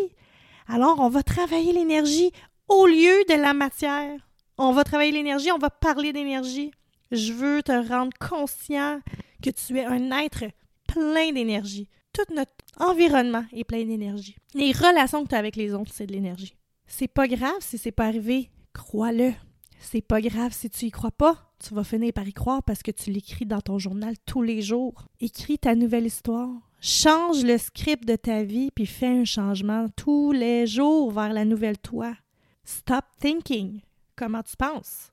alors, 0.68 1.00
on 1.00 1.08
va 1.08 1.22
travailler 1.22 1.72
l'énergie 1.72 2.32
au 2.68 2.86
lieu 2.86 3.24
de 3.28 3.40
la 3.40 3.54
matière. 3.54 4.18
On 4.58 4.72
va 4.72 4.84
travailler 4.84 5.12
l'énergie, 5.12 5.52
on 5.52 5.58
va 5.58 5.70
parler 5.70 6.12
d'énergie. 6.12 6.72
Je 7.12 7.32
veux 7.32 7.62
te 7.62 7.88
rendre 7.88 8.12
conscient 8.18 9.00
que 9.42 9.50
tu 9.50 9.78
es 9.78 9.84
un 9.84 10.10
être 10.10 10.44
plein 10.88 11.32
d'énergie. 11.32 11.88
Tout 12.12 12.34
notre 12.34 12.52
environnement 12.78 13.44
est 13.52 13.64
plein 13.64 13.84
d'énergie. 13.84 14.36
Les 14.54 14.72
relations 14.72 15.22
que 15.24 15.28
tu 15.28 15.34
as 15.34 15.38
avec 15.38 15.56
les 15.56 15.72
autres, 15.72 15.92
c'est 15.94 16.06
de 16.06 16.12
l'énergie. 16.12 16.56
C'est 16.86 17.08
pas 17.08 17.28
grave 17.28 17.60
si 17.60 17.78
c'est 17.78 17.92
pas 17.92 18.06
arrivé, 18.06 18.50
crois-le. 18.72 19.32
C'est 19.78 20.00
pas 20.00 20.20
grave 20.20 20.52
si 20.52 20.70
tu 20.70 20.86
y 20.86 20.90
crois 20.90 21.10
pas, 21.10 21.52
tu 21.64 21.74
vas 21.74 21.84
finir 21.84 22.12
par 22.12 22.26
y 22.26 22.32
croire 22.32 22.62
parce 22.62 22.82
que 22.82 22.90
tu 22.90 23.10
l'écris 23.10 23.46
dans 23.46 23.60
ton 23.60 23.78
journal 23.78 24.14
tous 24.24 24.42
les 24.42 24.62
jours. 24.62 25.06
Écris 25.20 25.58
ta 25.58 25.74
nouvelle 25.74 26.06
histoire. 26.06 26.50
Change 26.88 27.42
le 27.42 27.58
script 27.58 28.04
de 28.04 28.14
ta 28.14 28.44
vie 28.44 28.70
puis 28.70 28.86
fais 28.86 29.08
un 29.08 29.24
changement 29.24 29.88
tous 29.96 30.30
les 30.30 30.68
jours 30.68 31.10
vers 31.10 31.32
la 31.32 31.44
nouvelle 31.44 31.78
toi. 31.78 32.14
Stop 32.62 33.04
thinking. 33.18 33.80
Comment 34.14 34.44
tu 34.44 34.56
penses? 34.56 35.10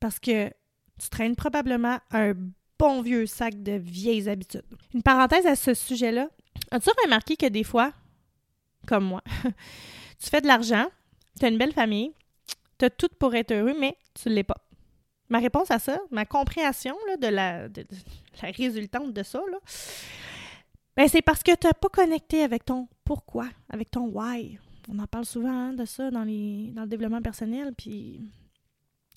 Parce 0.00 0.18
que 0.18 0.48
tu 0.48 1.08
traînes 1.10 1.36
probablement 1.36 2.00
un 2.10 2.32
bon 2.76 3.02
vieux 3.02 3.26
sac 3.26 3.62
de 3.62 3.74
vieilles 3.74 4.28
habitudes. 4.28 4.64
Une 4.94 5.04
parenthèse 5.04 5.46
à 5.46 5.54
ce 5.54 5.74
sujet-là. 5.74 6.28
As-tu 6.72 6.90
remarqué 7.04 7.36
que 7.36 7.46
des 7.46 7.62
fois, 7.62 7.92
comme 8.88 9.04
moi. 9.04 9.22
tu 10.18 10.28
fais 10.28 10.40
de 10.40 10.48
l'argent, 10.48 10.88
tu 11.38 11.46
as 11.46 11.50
une 11.50 11.58
belle 11.58 11.72
famille, 11.72 12.10
tu 12.78 12.86
as 12.86 12.90
tout 12.90 13.10
pour 13.20 13.36
être 13.36 13.52
heureux, 13.52 13.76
mais 13.78 13.96
tu 14.20 14.28
ne 14.28 14.34
l'es 14.34 14.42
pas? 14.42 14.66
Ma 15.28 15.38
réponse 15.38 15.70
à 15.70 15.78
ça, 15.78 16.00
ma 16.10 16.26
compréhension 16.26 16.96
de, 17.20 17.28
la, 17.28 17.68
la 17.68 18.50
résultante 18.50 19.12
de 19.12 19.22
ça, 19.22 19.40
ben 20.96 21.08
c'est 21.08 21.22
parce 21.22 21.42
que 21.42 21.54
tu 21.54 21.66
n'as 21.66 21.72
pas 21.72 21.88
connecté 21.88 22.42
avec 22.42 22.64
ton 22.64 22.88
pourquoi, 23.04 23.48
avec 23.68 23.90
ton 23.90 24.06
why. 24.08 24.58
On 24.88 24.98
en 24.98 25.06
parle 25.06 25.24
souvent 25.24 25.50
hein, 25.50 25.72
de 25.72 25.84
ça 25.84 26.10
dans, 26.10 26.24
les, 26.24 26.72
dans 26.74 26.82
le 26.82 26.88
développement 26.88 27.22
personnel, 27.22 27.72
puis 27.76 28.20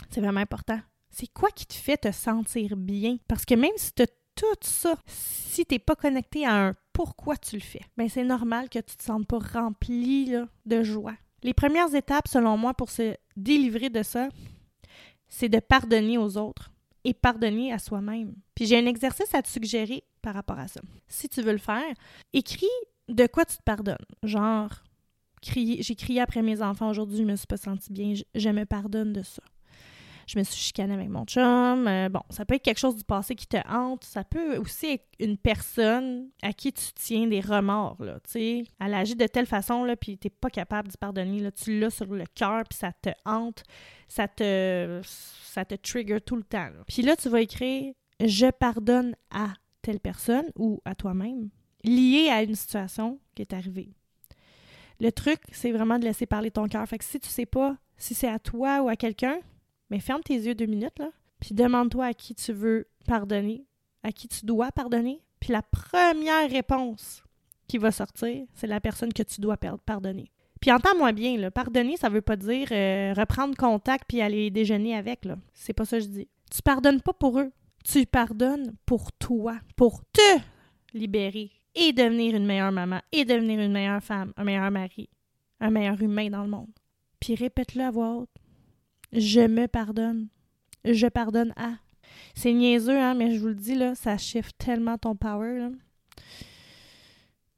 c'est 0.09 0.21
vraiment 0.21 0.41
important. 0.41 0.79
C'est 1.09 1.31
quoi 1.31 1.49
qui 1.51 1.65
te 1.65 1.73
fait 1.73 1.97
te 1.97 2.11
sentir 2.11 2.75
bien? 2.75 3.17
Parce 3.27 3.45
que 3.45 3.55
même 3.55 3.71
si 3.77 3.93
tu 3.93 4.03
as 4.03 4.07
tout 4.35 4.45
ça, 4.61 4.95
si 5.07 5.65
tu 5.65 5.75
n'es 5.75 5.79
pas 5.79 5.95
connecté 5.95 6.45
à 6.45 6.67
un 6.67 6.75
pourquoi 6.93 7.37
tu 7.37 7.55
le 7.55 7.61
fais, 7.61 7.81
ben 7.97 8.09
c'est 8.09 8.23
normal 8.23 8.69
que 8.69 8.79
tu 8.79 8.93
ne 8.93 8.97
te 8.97 9.03
sentes 9.03 9.27
pas 9.27 9.39
rempli 9.39 10.33
de 10.65 10.83
joie. 10.83 11.15
Les 11.43 11.53
premières 11.53 11.93
étapes, 11.93 12.27
selon 12.27 12.57
moi, 12.57 12.73
pour 12.73 12.89
se 12.89 13.15
délivrer 13.37 13.89
de 13.89 14.03
ça, 14.03 14.29
c'est 15.27 15.49
de 15.49 15.59
pardonner 15.59 16.17
aux 16.17 16.37
autres 16.37 16.71
et 17.05 17.13
pardonner 17.13 17.71
à 17.71 17.79
soi-même. 17.79 18.33
Puis 18.55 18.65
j'ai 18.65 18.77
un 18.77 18.85
exercice 18.85 19.33
à 19.33 19.41
te 19.41 19.47
suggérer 19.47 20.03
par 20.21 20.33
rapport 20.33 20.59
à 20.59 20.67
ça. 20.67 20.81
Si 21.07 21.29
tu 21.29 21.41
veux 21.41 21.53
le 21.53 21.57
faire, 21.57 21.93
écris 22.33 22.65
de 23.07 23.27
quoi 23.27 23.45
tu 23.45 23.55
te 23.55 23.63
pardonnes. 23.63 23.95
Genre, 24.23 24.69
j'ai 25.41 25.95
crié 25.95 26.19
après 26.19 26.41
mes 26.41 26.61
enfants 26.61 26.89
aujourd'hui, 26.89 27.19
je 27.19 27.23
me 27.23 27.35
suis 27.35 27.47
pas 27.47 27.57
sentie 27.57 27.93
bien, 27.93 28.13
je 28.33 28.49
me 28.49 28.65
pardonne 28.65 29.13
de 29.13 29.21
ça 29.21 29.43
je 30.25 30.39
me 30.39 30.43
suis 30.43 30.59
chicanée 30.59 30.93
avec 30.93 31.09
mon 31.09 31.25
chum. 31.25 31.87
Euh, 31.87 32.09
bon, 32.09 32.21
ça 32.29 32.45
peut 32.45 32.55
être 32.55 32.63
quelque 32.63 32.79
chose 32.79 32.95
du 32.95 33.03
passé 33.03 33.35
qui 33.35 33.47
te 33.47 33.57
hante. 33.69 34.03
Ça 34.03 34.23
peut 34.23 34.57
aussi 34.57 34.87
être 34.87 35.05
une 35.19 35.37
personne 35.37 36.29
à 36.41 36.53
qui 36.53 36.73
tu 36.73 36.85
tiens 36.95 37.27
des 37.27 37.41
remords, 37.41 38.03
là, 38.03 38.19
tu 38.23 38.31
sais. 38.31 38.63
Elle 38.79 38.93
agit 38.93 39.15
de 39.15 39.27
telle 39.27 39.45
façon, 39.45 39.83
là, 39.83 39.95
puis 39.95 40.17
t'es 40.17 40.29
pas 40.29 40.49
capable 40.49 40.89
d'y 40.89 40.97
pardonner, 40.97 41.39
là. 41.39 41.51
Tu 41.51 41.79
l'as 41.79 41.89
sur 41.89 42.07
le 42.07 42.25
cœur, 42.33 42.63
puis 42.69 42.77
ça 42.77 42.91
te 42.91 43.09
hante, 43.25 43.63
ça 44.07 44.27
te, 44.27 45.01
ça 45.03 45.65
te 45.65 45.75
trigger 45.75 46.21
tout 46.21 46.35
le 46.35 46.43
temps, 46.43 46.69
Puis 46.87 47.01
là, 47.01 47.15
tu 47.15 47.29
vas 47.29 47.41
écrire 47.41 47.93
«Je 48.19 48.49
pardonne 48.51 49.15
à 49.31 49.53
telle 49.81 49.99
personne» 49.99 50.45
ou 50.55 50.81
à 50.85 50.95
toi-même, 50.95 51.49
lié 51.83 52.29
à 52.29 52.43
une 52.43 52.55
situation 52.55 53.19
qui 53.35 53.41
est 53.43 53.53
arrivée. 53.53 53.89
Le 54.99 55.11
truc, 55.11 55.39
c'est 55.51 55.71
vraiment 55.71 55.99
de 55.99 56.05
laisser 56.05 56.25
parler 56.25 56.51
ton 56.51 56.67
cœur. 56.67 56.87
Fait 56.87 56.97
que 56.97 57.03
si 57.03 57.19
tu 57.19 57.27
sais 57.27 57.45
pas 57.45 57.75
si 57.97 58.13
c'est 58.13 58.29
à 58.29 58.39
toi 58.39 58.81
ou 58.81 58.87
à 58.87 58.95
quelqu'un, 58.95 59.39
mais 59.89 59.99
ferme 59.99 60.21
tes 60.21 60.35
yeux 60.35 60.55
deux 60.55 60.65
minutes, 60.65 60.99
là, 60.99 61.09
puis 61.39 61.53
demande-toi 61.53 62.05
à 62.05 62.13
qui 62.13 62.35
tu 62.35 62.53
veux 62.53 62.87
pardonner, 63.07 63.65
à 64.03 64.11
qui 64.11 64.27
tu 64.27 64.45
dois 64.45 64.71
pardonner. 64.71 65.21
Puis 65.39 65.51
la 65.51 65.61
première 65.61 66.49
réponse 66.49 67.23
qui 67.67 67.77
va 67.77 67.91
sortir, 67.91 68.45
c'est 68.53 68.67
la 68.67 68.79
personne 68.79 69.13
que 69.13 69.23
tu 69.23 69.41
dois 69.41 69.57
pardonner. 69.57 70.31
Puis 70.61 70.71
entends-moi 70.71 71.11
bien, 71.11 71.37
là, 71.37 71.51
pardonner, 71.51 71.97
ça 71.97 72.09
veut 72.09 72.21
pas 72.21 72.35
dire 72.35 72.67
euh, 72.71 73.13
reprendre 73.13 73.55
contact 73.55 74.05
puis 74.07 74.21
aller 74.21 74.49
déjeuner 74.49 74.95
avec, 74.95 75.25
là. 75.25 75.37
C'est 75.53 75.73
pas 75.73 75.85
ça 75.85 75.97
que 75.97 76.03
je 76.03 76.09
dis. 76.09 76.27
Tu 76.49 76.61
pardonnes 76.61 77.01
pas 77.01 77.13
pour 77.13 77.39
eux, 77.39 77.51
tu 77.83 78.05
pardonnes 78.05 78.75
pour 78.85 79.11
toi, 79.11 79.59
pour 79.75 80.01
te 80.11 80.39
libérer 80.93 81.51
et 81.75 81.91
devenir 81.91 82.35
une 82.35 82.45
meilleure 82.45 82.71
maman 82.71 83.01
et 83.11 83.25
devenir 83.25 83.59
une 83.59 83.73
meilleure 83.73 84.01
femme, 84.01 84.33
un 84.37 84.43
meilleur 84.43 84.71
mari, 84.71 85.09
un 85.59 85.69
meilleur 85.69 86.01
humain 86.01 86.29
dans 86.29 86.43
le 86.43 86.49
monde. 86.49 86.71
Puis 87.19 87.35
répète-le 87.35 87.83
à 87.83 87.91
voix 87.91 88.13
haute. 88.13 88.29
Je 89.15 89.41
me 89.41 89.67
pardonne. 89.67 90.27
Je 90.83 91.07
pardonne 91.07 91.53
à. 91.55 91.71
C'est 92.35 92.53
niaiseux, 92.53 92.99
hein, 92.99 93.13
mais 93.13 93.33
je 93.33 93.39
vous 93.39 93.47
le 93.47 93.55
dis, 93.55 93.75
là, 93.75 93.95
ça 93.95 94.17
chiffre 94.17 94.51
tellement 94.57 94.97
ton 94.97 95.15
power. 95.15 95.69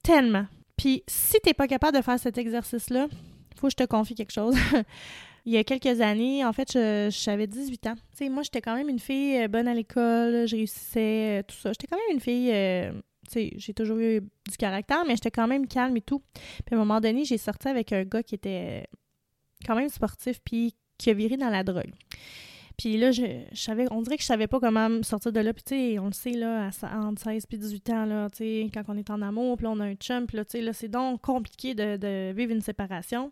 Tellement. 0.04 0.46
Puis 0.78 1.04
si 1.08 1.38
t'es 1.42 1.54
pas 1.54 1.68
capable 1.68 1.98
de 1.98 2.04
faire 2.04 2.20
cet 2.20 2.38
exercice-là, 2.38 3.08
faut 3.56 3.68
que 3.68 3.72
je 3.72 3.76
te 3.76 3.86
confie 3.86 4.14
quelque 4.14 4.32
chose. 4.32 4.56
Il 5.46 5.54
y 5.54 5.58
a 5.58 5.64
quelques 5.64 6.02
années, 6.02 6.46
en 6.46 6.54
fait, 6.54 6.74
j'avais 7.10 7.48
18 7.48 7.88
ans. 7.88 7.96
Tu 7.96 8.18
sais, 8.18 8.30
moi, 8.30 8.44
j'étais 8.44 8.62
quand 8.62 8.76
même 8.76 8.90
une 8.90 9.00
fille 9.00 9.38
euh, 9.38 9.48
bonne 9.48 9.68
à 9.68 9.74
l'école, 9.74 10.46
je 10.46 10.56
réussissais, 10.58 11.40
euh, 11.40 11.44
tout 11.44 11.56
ça. 11.56 11.72
J'étais 11.72 11.88
quand 11.88 11.96
même 11.96 12.16
une 12.16 12.20
fille, 12.20 12.52
euh, 12.52 12.92
tu 12.92 13.32
sais, 13.32 13.54
j'ai 13.56 13.74
toujours 13.74 13.98
eu 13.98 14.20
du 14.22 14.58
caractère, 14.58 15.06
mais 15.08 15.16
j'étais 15.16 15.32
quand 15.32 15.48
même 15.48 15.66
calme 15.66 15.96
et 15.96 16.02
tout. 16.02 16.22
Puis 16.34 16.74
à 16.74 16.76
un 16.76 16.80
moment 16.80 17.00
donné, 17.00 17.24
j'ai 17.24 17.38
sorti 17.38 17.70
avec 17.70 17.94
un 17.94 18.04
gars 18.04 18.24
qui 18.24 18.36
était 18.36 18.88
quand 19.66 19.76
même 19.76 19.90
sportif, 19.90 20.42
puis 20.44 20.76
qui 20.98 21.10
a 21.10 21.13
viré 21.13 21.38
dans 21.38 21.50
la 21.50 21.63
drogue. 21.63 21.92
Puis 22.77 22.96
là, 22.96 23.12
je, 23.12 23.24
savais, 23.54 23.88
on 23.89 24.04
dirait 24.04 24.18
que 24.18 24.22
je 24.22 24.27
savais 24.27 24.46
pas 24.46 24.60
comment 24.60 24.88
me 24.88 25.01
sortir 25.01 25.32
de 25.32 25.39
là. 25.39 25.51
Puis 25.51 25.63
tu 25.63 25.75
sais, 25.75 26.00
on 26.00 26.06
le 26.06 26.13
sait, 26.13 26.32
là, 26.32 26.70
à, 26.84 27.00
entre 27.00 27.22
16 27.24 27.48
puis 27.48 27.58
18 27.58 27.89
ans, 27.89 28.06
là, 28.06 28.30
tu 28.30 28.38
sais, 28.38 28.70
quand 28.72 28.84
on 28.88 28.98
est 28.98 29.10
en 29.10 29.22
amour, 29.24 29.58
puis 29.58 29.66
on 29.66 29.80
a 29.80 29.86
un 29.86 29.96
chum, 29.96 30.27
puis 30.27 30.38
là, 30.38 30.46
tu 30.46 30.51
sais, 30.51 30.62
là, 30.62 30.74
c'est 30.74 30.88
donc 30.88 31.22
compliqué 31.22 31.74
de, 31.74 32.32
vivre 32.34 32.51
une 32.51 32.62
séparation. 32.62 33.32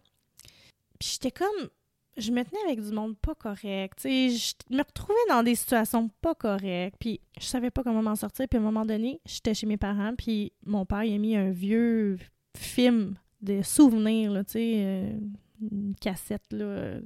Puis 0.99 1.11
j'étais 1.13 1.31
comme... 1.31 1.69
Je 2.17 2.31
me 2.31 2.43
tenais 2.43 2.61
avec 2.65 2.81
du 2.81 2.93
monde 2.93 3.17
pas 3.17 3.35
correct, 3.35 3.97
tu 3.97 4.03
sais, 4.03 4.29
je 4.29 4.73
me 4.73 4.81
retrouvais 4.81 5.13
dans 5.27 5.43
des 5.43 5.53
situations 5.53 6.09
pas 6.21 6.33
correctes, 6.33 6.95
puis 6.97 7.19
je 7.37 7.43
savais 7.43 7.71
pas 7.71 7.83
comment 7.83 8.01
m'en 8.01 8.15
sortir, 8.15 8.47
puis 8.47 8.57
à 8.57 8.61
un 8.61 8.63
moment 8.63 8.85
donné, 8.85 9.19
j'étais 9.25 9.53
chez 9.53 9.67
mes 9.67 9.75
parents, 9.75 10.15
puis 10.17 10.53
mon 10.65 10.85
père, 10.85 11.03
il 11.03 11.13
a 11.13 11.17
mis 11.17 11.35
un 11.35 11.51
vieux 11.51 12.17
film 12.55 13.15
de 13.41 13.61
souvenirs, 13.63 14.31
là, 14.31 14.45
tu 14.45 14.53
sais, 14.53 14.73
euh, 14.77 15.11
une 15.59 15.93
cassette, 15.99 16.45
là, 16.51 17.01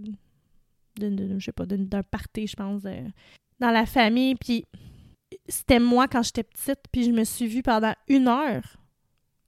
d'un 1.00 2.04
party, 2.04 2.48
je 2.48 2.56
pense, 2.56 2.84
dans 3.60 3.72
la 3.72 3.86
famille. 3.86 4.36
Puis 4.36 4.66
c'était 5.48 5.80
moi 5.80 6.08
quand 6.08 6.24
j'étais 6.24 6.44
petite, 6.44 6.80
puis 6.92 7.04
je 7.04 7.12
me 7.12 7.24
suis 7.24 7.48
vue 7.48 7.64
pendant 7.64 7.94
une 8.08 8.28
heure 8.28 8.78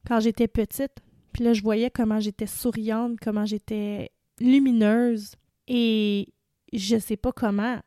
quand 0.07 0.19
j'étais 0.19 0.47
petite. 0.47 0.93
Puis 1.33 1.43
là, 1.43 1.53
je 1.53 1.61
voyais 1.61 1.89
comment 1.89 2.19
j'étais 2.19 2.47
souriante, 2.47 3.19
comment 3.21 3.45
j'étais 3.45 4.11
lumineuse. 4.39 5.35
Et 5.67 6.33
je 6.73 6.97
sais 6.97 7.17
pas 7.17 7.31
comment, 7.31 7.79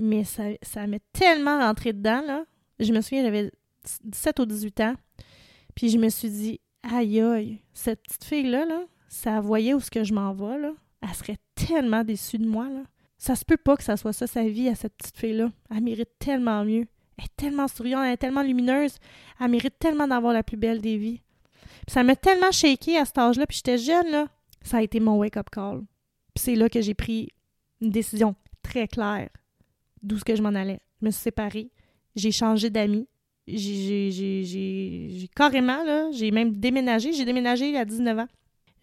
mais 0.00 0.24
ça, 0.24 0.44
ça 0.62 0.86
m'est 0.86 1.02
tellement 1.12 1.58
rentré 1.60 1.92
dedans, 1.92 2.22
là. 2.22 2.44
Je 2.80 2.92
me 2.92 3.00
souviens, 3.00 3.22
j'avais 3.22 3.50
17 4.04 4.40
ou 4.40 4.46
18 4.46 4.80
ans. 4.80 4.94
Puis 5.74 5.90
je 5.90 5.98
me 5.98 6.08
suis 6.08 6.30
dit, 6.30 6.60
aïe 6.82 7.20
aïe, 7.20 7.60
cette 7.72 8.02
petite 8.02 8.24
fille-là, 8.24 8.64
là, 8.64 8.84
ça 9.08 9.40
voyait 9.40 9.74
où 9.74 9.80
ce 9.80 9.90
que 9.90 10.04
je 10.04 10.14
m'en 10.14 10.32
vais, 10.32 10.58
là? 10.58 10.72
Elle 11.02 11.14
serait 11.14 11.38
tellement 11.54 12.02
déçue 12.02 12.38
de 12.38 12.48
moi, 12.48 12.68
là. 12.68 12.82
Ça 13.18 13.34
se 13.34 13.44
peut 13.44 13.56
pas 13.56 13.76
que 13.76 13.82
ça 13.82 13.96
soit 13.96 14.12
ça 14.12 14.28
sa 14.28 14.44
vie 14.44 14.68
à 14.68 14.76
cette 14.76 14.94
petite 14.96 15.18
fille-là. 15.18 15.50
Elle 15.70 15.82
mérite 15.82 16.10
tellement 16.20 16.64
mieux. 16.64 16.86
Elle 17.18 17.24
est 17.24 17.36
tellement 17.36 17.66
souriante, 17.66 18.04
elle 18.06 18.12
est 18.12 18.16
tellement 18.16 18.42
lumineuse. 18.42 18.96
Elle 19.40 19.50
mérite 19.50 19.76
tellement 19.78 20.06
d'avoir 20.06 20.32
la 20.32 20.44
plus 20.44 20.56
belle 20.56 20.80
des 20.80 20.96
vies. 20.96 21.20
ça 21.88 22.04
m'a 22.04 22.14
tellement 22.14 22.52
shaké 22.52 22.96
à 22.96 23.04
cet 23.04 23.18
âge-là, 23.18 23.46
puis 23.46 23.56
j'étais 23.56 23.78
jeune, 23.78 24.10
là. 24.10 24.28
Ça 24.62 24.78
a 24.78 24.82
été 24.82 25.00
mon 25.00 25.16
wake-up 25.16 25.50
call. 25.50 25.80
Puis 26.34 26.44
c'est 26.44 26.54
là 26.54 26.68
que 26.68 26.80
j'ai 26.80 26.94
pris 26.94 27.30
une 27.80 27.90
décision 27.90 28.36
très 28.62 28.86
claire 28.86 29.30
d'où 30.02 30.16
ce 30.18 30.24
que 30.24 30.36
je 30.36 30.42
m'en 30.42 30.54
allais. 30.54 30.80
Je 31.00 31.06
me 31.06 31.10
suis 31.10 31.22
séparée. 31.22 31.70
J'ai 32.14 32.30
changé 32.32 32.70
d'amis. 32.70 33.08
J'ai 33.48 35.28
carrément, 35.34 35.82
là, 35.84 36.10
j'ai 36.12 36.30
même 36.30 36.56
déménagé. 36.56 37.12
J'ai 37.12 37.24
déménagé 37.24 37.76
à 37.76 37.84
19 37.84 38.18
ans. 38.18 38.28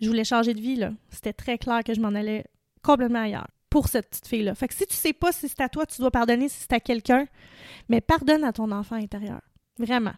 Je 0.01 0.07
voulais 0.07 0.23
changer 0.23 0.53
de 0.53 0.59
vie. 0.59 0.81
C'était 1.09 1.33
très 1.33 1.57
clair 1.57 1.83
que 1.83 1.93
je 1.93 2.01
m'en 2.01 2.09
allais 2.09 2.45
complètement 2.81 3.21
ailleurs 3.21 3.47
pour 3.75 3.89
cette 3.89 4.09
petite 4.09 4.27
fille-là. 4.27 4.55
Fait 4.55 4.69
que 4.69 4.73
si 4.73 4.87
tu 4.87 4.95
sais 4.95 5.11
pas 5.11 5.33
si 5.33 5.49
c'est 5.49 5.59
à 5.59 5.67
toi, 5.67 5.85
tu 5.85 5.99
dois 5.99 6.09
pardonner 6.09 6.47
si 6.47 6.59
c'est 6.61 6.71
à 6.71 6.79
quelqu'un, 6.79 7.27
mais 7.89 7.99
pardonne 7.99 8.45
à 8.45 8.53
ton 8.53 8.71
enfant 8.71 8.95
intérieur. 8.95 9.41
Vraiment. 9.77 10.13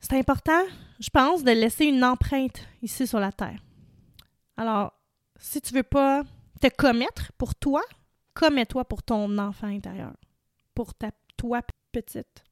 C'est 0.00 0.18
important, 0.18 0.64
je 0.98 1.08
pense, 1.08 1.44
de 1.44 1.52
laisser 1.52 1.84
une 1.84 2.02
empreinte 2.02 2.66
ici 2.82 3.06
sur 3.06 3.20
la 3.20 3.30
terre. 3.30 3.62
Alors, 4.56 4.92
si 5.38 5.60
tu 5.60 5.72
veux 5.72 5.84
pas 5.84 6.24
te 6.60 6.66
commettre 6.66 7.30
pour 7.38 7.54
toi, 7.54 7.80
commets-toi 8.34 8.84
pour 8.86 9.04
ton 9.04 9.38
enfant 9.38 9.68
intérieur, 9.68 10.16
pour 10.74 10.92
ta 10.92 11.12
toi 11.36 11.60
petite. 11.92 12.42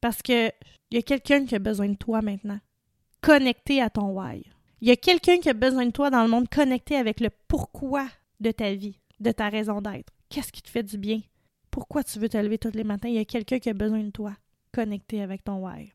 Parce 0.00 0.22
que 0.22 0.52
il 0.92 0.94
y 0.94 0.98
a 0.98 1.02
quelqu'un 1.02 1.44
qui 1.46 1.56
a 1.56 1.58
besoin 1.58 1.88
de 1.88 1.96
toi 1.96 2.22
maintenant, 2.22 2.60
connecté 3.22 3.82
à 3.82 3.90
ton 3.90 4.12
why. 4.12 4.44
Il 4.80 4.86
y 4.86 4.92
a 4.92 4.96
quelqu'un 4.96 5.38
qui 5.38 5.48
a 5.48 5.54
besoin 5.54 5.86
de 5.86 5.90
toi 5.90 6.10
dans 6.10 6.22
le 6.22 6.30
monde 6.30 6.48
connecté 6.48 6.94
avec 6.94 7.18
le 7.18 7.30
pourquoi 7.48 8.06
de 8.38 8.50
ta 8.50 8.72
vie, 8.74 8.99
de 9.20 9.32
ta 9.32 9.48
raison 9.48 9.80
d'être. 9.80 10.12
Qu'est-ce 10.28 10.52
qui 10.52 10.62
te 10.62 10.70
fait 10.70 10.82
du 10.82 10.98
bien? 10.98 11.20
Pourquoi 11.70 12.02
tu 12.02 12.18
veux 12.18 12.28
te 12.28 12.36
lever 12.36 12.58
tous 12.58 12.72
les 12.72 12.84
matins? 12.84 13.08
Il 13.08 13.14
y 13.14 13.18
a 13.18 13.24
quelqu'un 13.24 13.58
qui 13.58 13.68
a 13.68 13.74
besoin 13.74 14.02
de 14.02 14.10
toi, 14.10 14.34
connecté 14.72 15.22
avec 15.22 15.44
ton 15.44 15.64
why. 15.64 15.92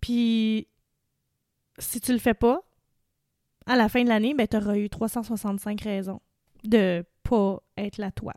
Puis, 0.00 0.68
si 1.78 2.00
tu 2.00 2.12
le 2.12 2.18
fais 2.18 2.34
pas, 2.34 2.60
à 3.66 3.76
la 3.76 3.88
fin 3.88 4.02
de 4.02 4.08
l'année, 4.08 4.34
ben, 4.34 4.46
tu 4.46 4.56
auras 4.56 4.76
eu 4.76 4.88
365 4.88 5.80
raisons 5.80 6.20
de 6.64 7.04
pas 7.22 7.62
être 7.76 7.98
la 7.98 8.10
toi 8.10 8.34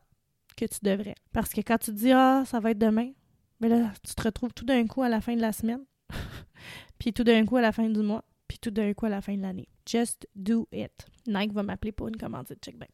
que 0.56 0.66
tu 0.66 0.80
devrais. 0.84 1.16
Parce 1.34 1.52
que 1.52 1.62
quand 1.62 1.78
tu 1.78 1.92
dis 1.92 2.12
Ah, 2.12 2.44
ça 2.46 2.60
va 2.60 2.72
être 2.72 2.78
demain, 2.78 3.12
ben 3.60 3.70
là, 3.70 3.92
tu 4.04 4.14
te 4.14 4.22
retrouves 4.22 4.54
tout 4.54 4.66
d'un 4.66 4.86
coup 4.88 5.02
à 5.02 5.10
la 5.10 5.22
fin 5.22 5.36
de 5.36 5.42
la 5.42 5.52
semaine, 5.52 5.84
puis 7.00 7.14
tout 7.14 7.24
d'un 7.24 7.46
coup 7.46 7.58
à 7.58 7.62
la 7.62 7.72
fin 7.72 7.90
du 7.90 8.02
mois, 8.02 8.24
puis 8.48 8.60
tout 8.60 8.72
d'un 8.72 8.94
coup 8.94 9.06
à 9.06 9.10
la 9.10 9.22
fin 9.22 9.36
de 9.36 9.42
l'année. 9.42 9.68
Just 9.86 10.28
do 10.36 10.68
it. 10.72 11.06
Nike 11.28 11.54
va 11.54 11.64
m'appeler 11.64 11.92
pour 11.92 12.08
une 12.08 12.18
commande, 12.18 12.48
check 12.62 12.78
back. 12.78 12.90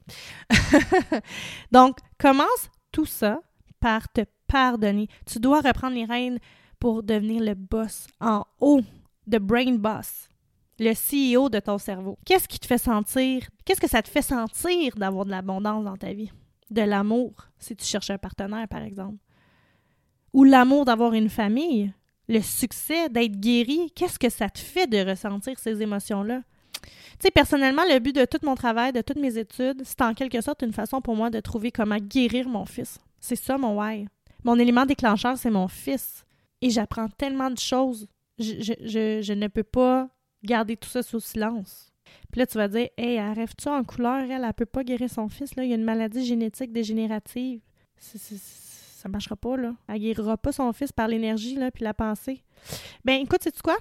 Donc, 1.71 1.98
commence 2.17 2.69
tout 2.91 3.05
ça 3.05 3.41
par 3.79 4.12
te 4.12 4.21
pardonner. 4.48 5.07
Tu 5.25 5.39
dois 5.39 5.62
reprendre 5.62 5.95
les 5.95 6.05
rênes 6.05 6.39
pour 6.79 7.03
devenir 7.03 7.41
le 7.43 7.53
boss 7.55 8.07
en 8.19 8.43
haut, 8.60 8.81
the 9.29 9.38
brain 9.38 9.75
boss. 9.75 10.27
le 10.79 10.93
CEO 10.93 11.50
de 11.50 11.60
ton 11.60 11.77
cerveau. 11.77 12.17
Qu'est-ce 12.25 12.48
qui 12.48 12.60
te 12.60 12.65
fait 12.65 12.79
sentir? 12.79 13.48
Qu'est-ce 13.65 13.79
que 13.79 13.88
ça 13.89 14.01
te 14.01 14.10
fait 14.10 14.24
sentir 14.24 14.95
d'avoir 14.95 15.25
de 15.25 15.29
l'abondance 15.31 15.86
dans 15.86 15.95
ta 15.98 16.12
vie? 16.12 16.31
De 16.71 16.81
l'amour, 16.81 17.33
si 17.60 17.75
tu 17.75 17.86
cherches 17.86 18.10
un 18.10 18.17
partenaire, 18.17 18.67
par 18.67 18.81
exemple. 18.81 19.17
Ou 20.33 20.43
l'amour 20.43 20.86
d'avoir 20.86 21.13
une 21.13 21.29
famille, 21.29 21.93
le 22.27 22.41
succès, 22.41 23.10
d'être 23.10 23.39
guéri. 23.39 23.91
Qu'est-ce 23.93 24.17
que 24.17 24.29
ça 24.29 24.50
te 24.50 24.60
fait 24.60 24.88
de 24.88 25.07
ressentir 25.07 25.60
ces 25.60 25.81
émotions-là? 25.81 26.41
Tu 26.81 26.89
sais, 27.19 27.31
personnellement, 27.31 27.83
le 27.88 28.00
but 28.00 28.15
de 28.15 28.25
tout 28.25 28.39
mon 28.43 28.55
travail, 28.55 28.91
de 28.91 29.01
toutes 29.01 29.19
mes 29.19 29.38
études, 29.38 29.81
c'est 29.85 30.01
en 30.01 30.13
quelque 30.13 30.41
sorte 30.41 30.61
une 30.63 30.73
façon 30.73 31.01
pour 31.01 31.15
moi 31.15 31.29
de 31.29 31.39
trouver 31.39 31.71
comment 31.71 31.97
guérir 31.97 32.47
mon 32.47 32.65
fils. 32.65 33.00
C'est 33.19 33.35
ça 33.35 33.57
mon 33.57 33.79
why. 33.79 34.07
Mon 34.43 34.57
élément 34.57 34.85
déclencheur, 34.85 35.38
c'est 35.38 35.51
mon 35.51 35.67
fils. 35.67 36.23
Et 36.61 36.69
j'apprends 36.69 37.09
tellement 37.09 37.51
de 37.51 37.59
choses. 37.59 38.07
Je, 38.39 38.73
je, 38.81 39.33
ne 39.33 39.47
peux 39.47 39.63
pas 39.63 40.09
garder 40.43 40.75
tout 40.77 40.89
ça 40.89 41.03
sous 41.03 41.19
silence. 41.19 41.91
Puis 42.31 42.39
là, 42.39 42.47
tu 42.47 42.57
vas 42.57 42.67
dire, 42.67 42.89
hey, 42.97 43.19
arrête-tu 43.19 43.67
en 43.67 43.83
couleur? 43.83 44.23
Elle, 44.29 44.43
elle 44.43 44.53
peut 44.53 44.65
pas 44.65 44.83
guérir 44.83 45.09
son 45.09 45.29
fils. 45.29 45.55
Là. 45.55 45.63
Il 45.63 45.69
y 45.69 45.73
a 45.73 45.75
une 45.75 45.83
maladie 45.83 46.25
génétique 46.25 46.71
dégénérative. 46.71 47.61
Ça 47.97 48.17
ne 48.31 48.38
ça 48.38 49.09
marchera 49.09 49.35
pas, 49.35 49.57
là. 49.57 49.73
Elle 49.88 50.00
guérira 50.00 50.38
pas 50.38 50.51
son 50.51 50.71
fils 50.73 50.91
par 50.91 51.07
l'énergie, 51.07 51.55
là, 51.55 51.71
puis 51.71 51.83
la 51.83 51.93
pensée. 51.93 52.43
Ben, 53.03 53.21
écoute, 53.21 53.43
sais-tu 53.43 53.61
quoi? 53.61 53.77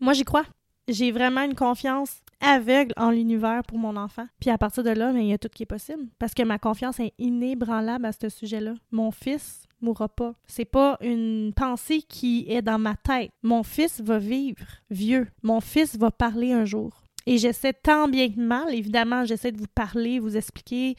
Moi, 0.00 0.12
j'y 0.12 0.24
crois. 0.24 0.44
J'ai 0.88 1.12
vraiment 1.12 1.42
une 1.42 1.54
confiance 1.54 2.20
aveugle 2.40 2.92
en 2.96 3.10
l'univers 3.10 3.62
pour 3.66 3.78
mon 3.78 3.96
enfant. 3.96 4.26
Puis 4.40 4.50
à 4.50 4.58
partir 4.58 4.82
de 4.82 4.90
là, 4.90 5.12
ben, 5.12 5.20
il 5.20 5.28
y 5.28 5.32
a 5.32 5.38
tout 5.38 5.48
qui 5.48 5.62
est 5.62 5.66
possible. 5.66 6.06
Parce 6.18 6.34
que 6.34 6.42
ma 6.42 6.58
confiance 6.58 7.00
est 7.00 7.14
inébranlable 7.18 8.04
à 8.04 8.12
ce 8.12 8.28
sujet-là. 8.28 8.74
Mon 8.90 9.10
fils 9.10 9.64
mourra 9.80 10.08
pas. 10.08 10.34
C'est 10.46 10.64
pas 10.64 10.98
une 11.00 11.52
pensée 11.54 12.02
qui 12.02 12.46
est 12.48 12.62
dans 12.62 12.78
ma 12.78 12.96
tête. 12.96 13.30
Mon 13.42 13.62
fils 13.62 14.00
va 14.00 14.18
vivre 14.18 14.64
vieux. 14.90 15.28
Mon 15.42 15.60
fils 15.60 15.96
va 15.96 16.10
parler 16.10 16.52
un 16.52 16.64
jour. 16.64 17.02
Et 17.26 17.38
j'essaie 17.38 17.72
tant 17.72 18.08
bien 18.08 18.28
que 18.30 18.40
mal, 18.40 18.74
évidemment, 18.74 19.24
j'essaie 19.24 19.52
de 19.52 19.58
vous 19.58 19.66
parler, 19.74 20.18
vous 20.18 20.36
expliquer 20.36 20.94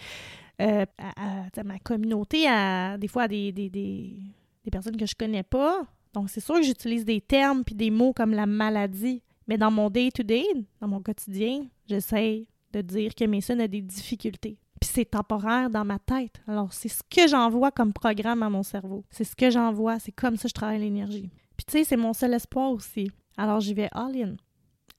euh, 0.62 0.86
à, 0.98 1.64
ma 1.64 1.78
communauté, 1.80 2.48
à, 2.48 2.98
des 2.98 3.08
fois 3.08 3.24
à 3.24 3.28
des, 3.28 3.52
des, 3.52 3.70
des, 3.70 4.16
des 4.64 4.72
personnes 4.72 4.98
que 4.98 5.06
je 5.06 5.14
connais 5.16 5.44
pas. 5.44 5.86
Donc, 6.14 6.30
c'est 6.30 6.40
sûr 6.40 6.56
que 6.56 6.64
j'utilise 6.64 7.06
des 7.06 7.22
termes 7.22 7.64
puis 7.64 7.76
des 7.76 7.92
mots 7.92 8.14
comme 8.14 8.32
la 8.32 8.48
maladie. 8.48 9.22
Mais 9.48 9.58
dans 9.58 9.72
mon 9.72 9.90
day-to-day, 9.90 10.46
dans 10.82 10.88
mon 10.88 11.02
quotidien, 11.02 11.66
j'essaie 11.88 12.48
de 12.74 12.82
dire 12.82 13.14
que 13.16 13.26
Mason 13.26 13.60
a 13.60 13.68
des 13.68 13.82
difficultés. 13.82 14.58
Puis 14.82 14.90
c'est 14.92 15.06
temporaire 15.06 15.70
dans 15.70 15.86
ma 15.86 16.00
tête. 16.00 16.42
Alors, 16.48 16.74
c'est 16.74 16.90
ce 16.90 17.02
que 17.10 17.28
j'envoie 17.28 17.72
comme 17.72 17.94
programme 17.94 18.44
à 18.44 18.50
mon 18.50 18.64
cerveau. 18.64 19.06
C'est 19.10 19.24
ce 19.24 19.36
que 19.36 19.50
j'envoie. 19.50 20.00
C'est 20.00 20.12
comme 20.12 20.36
ça 20.36 20.44
que 20.44 20.50
je 20.50 20.54
travaille 20.54 20.80
l'énergie. 20.80 21.30
Puis 21.56 21.66
tu 21.66 21.72
sais, 21.72 21.84
c'est 21.84 21.98
mon 21.98 22.14
seul 22.14 22.34
espoir 22.34 22.72
aussi. 22.72 23.10
Alors, 23.38 23.62
j'y 23.62 23.74
vais 23.74 23.90
all-in. 23.92 24.36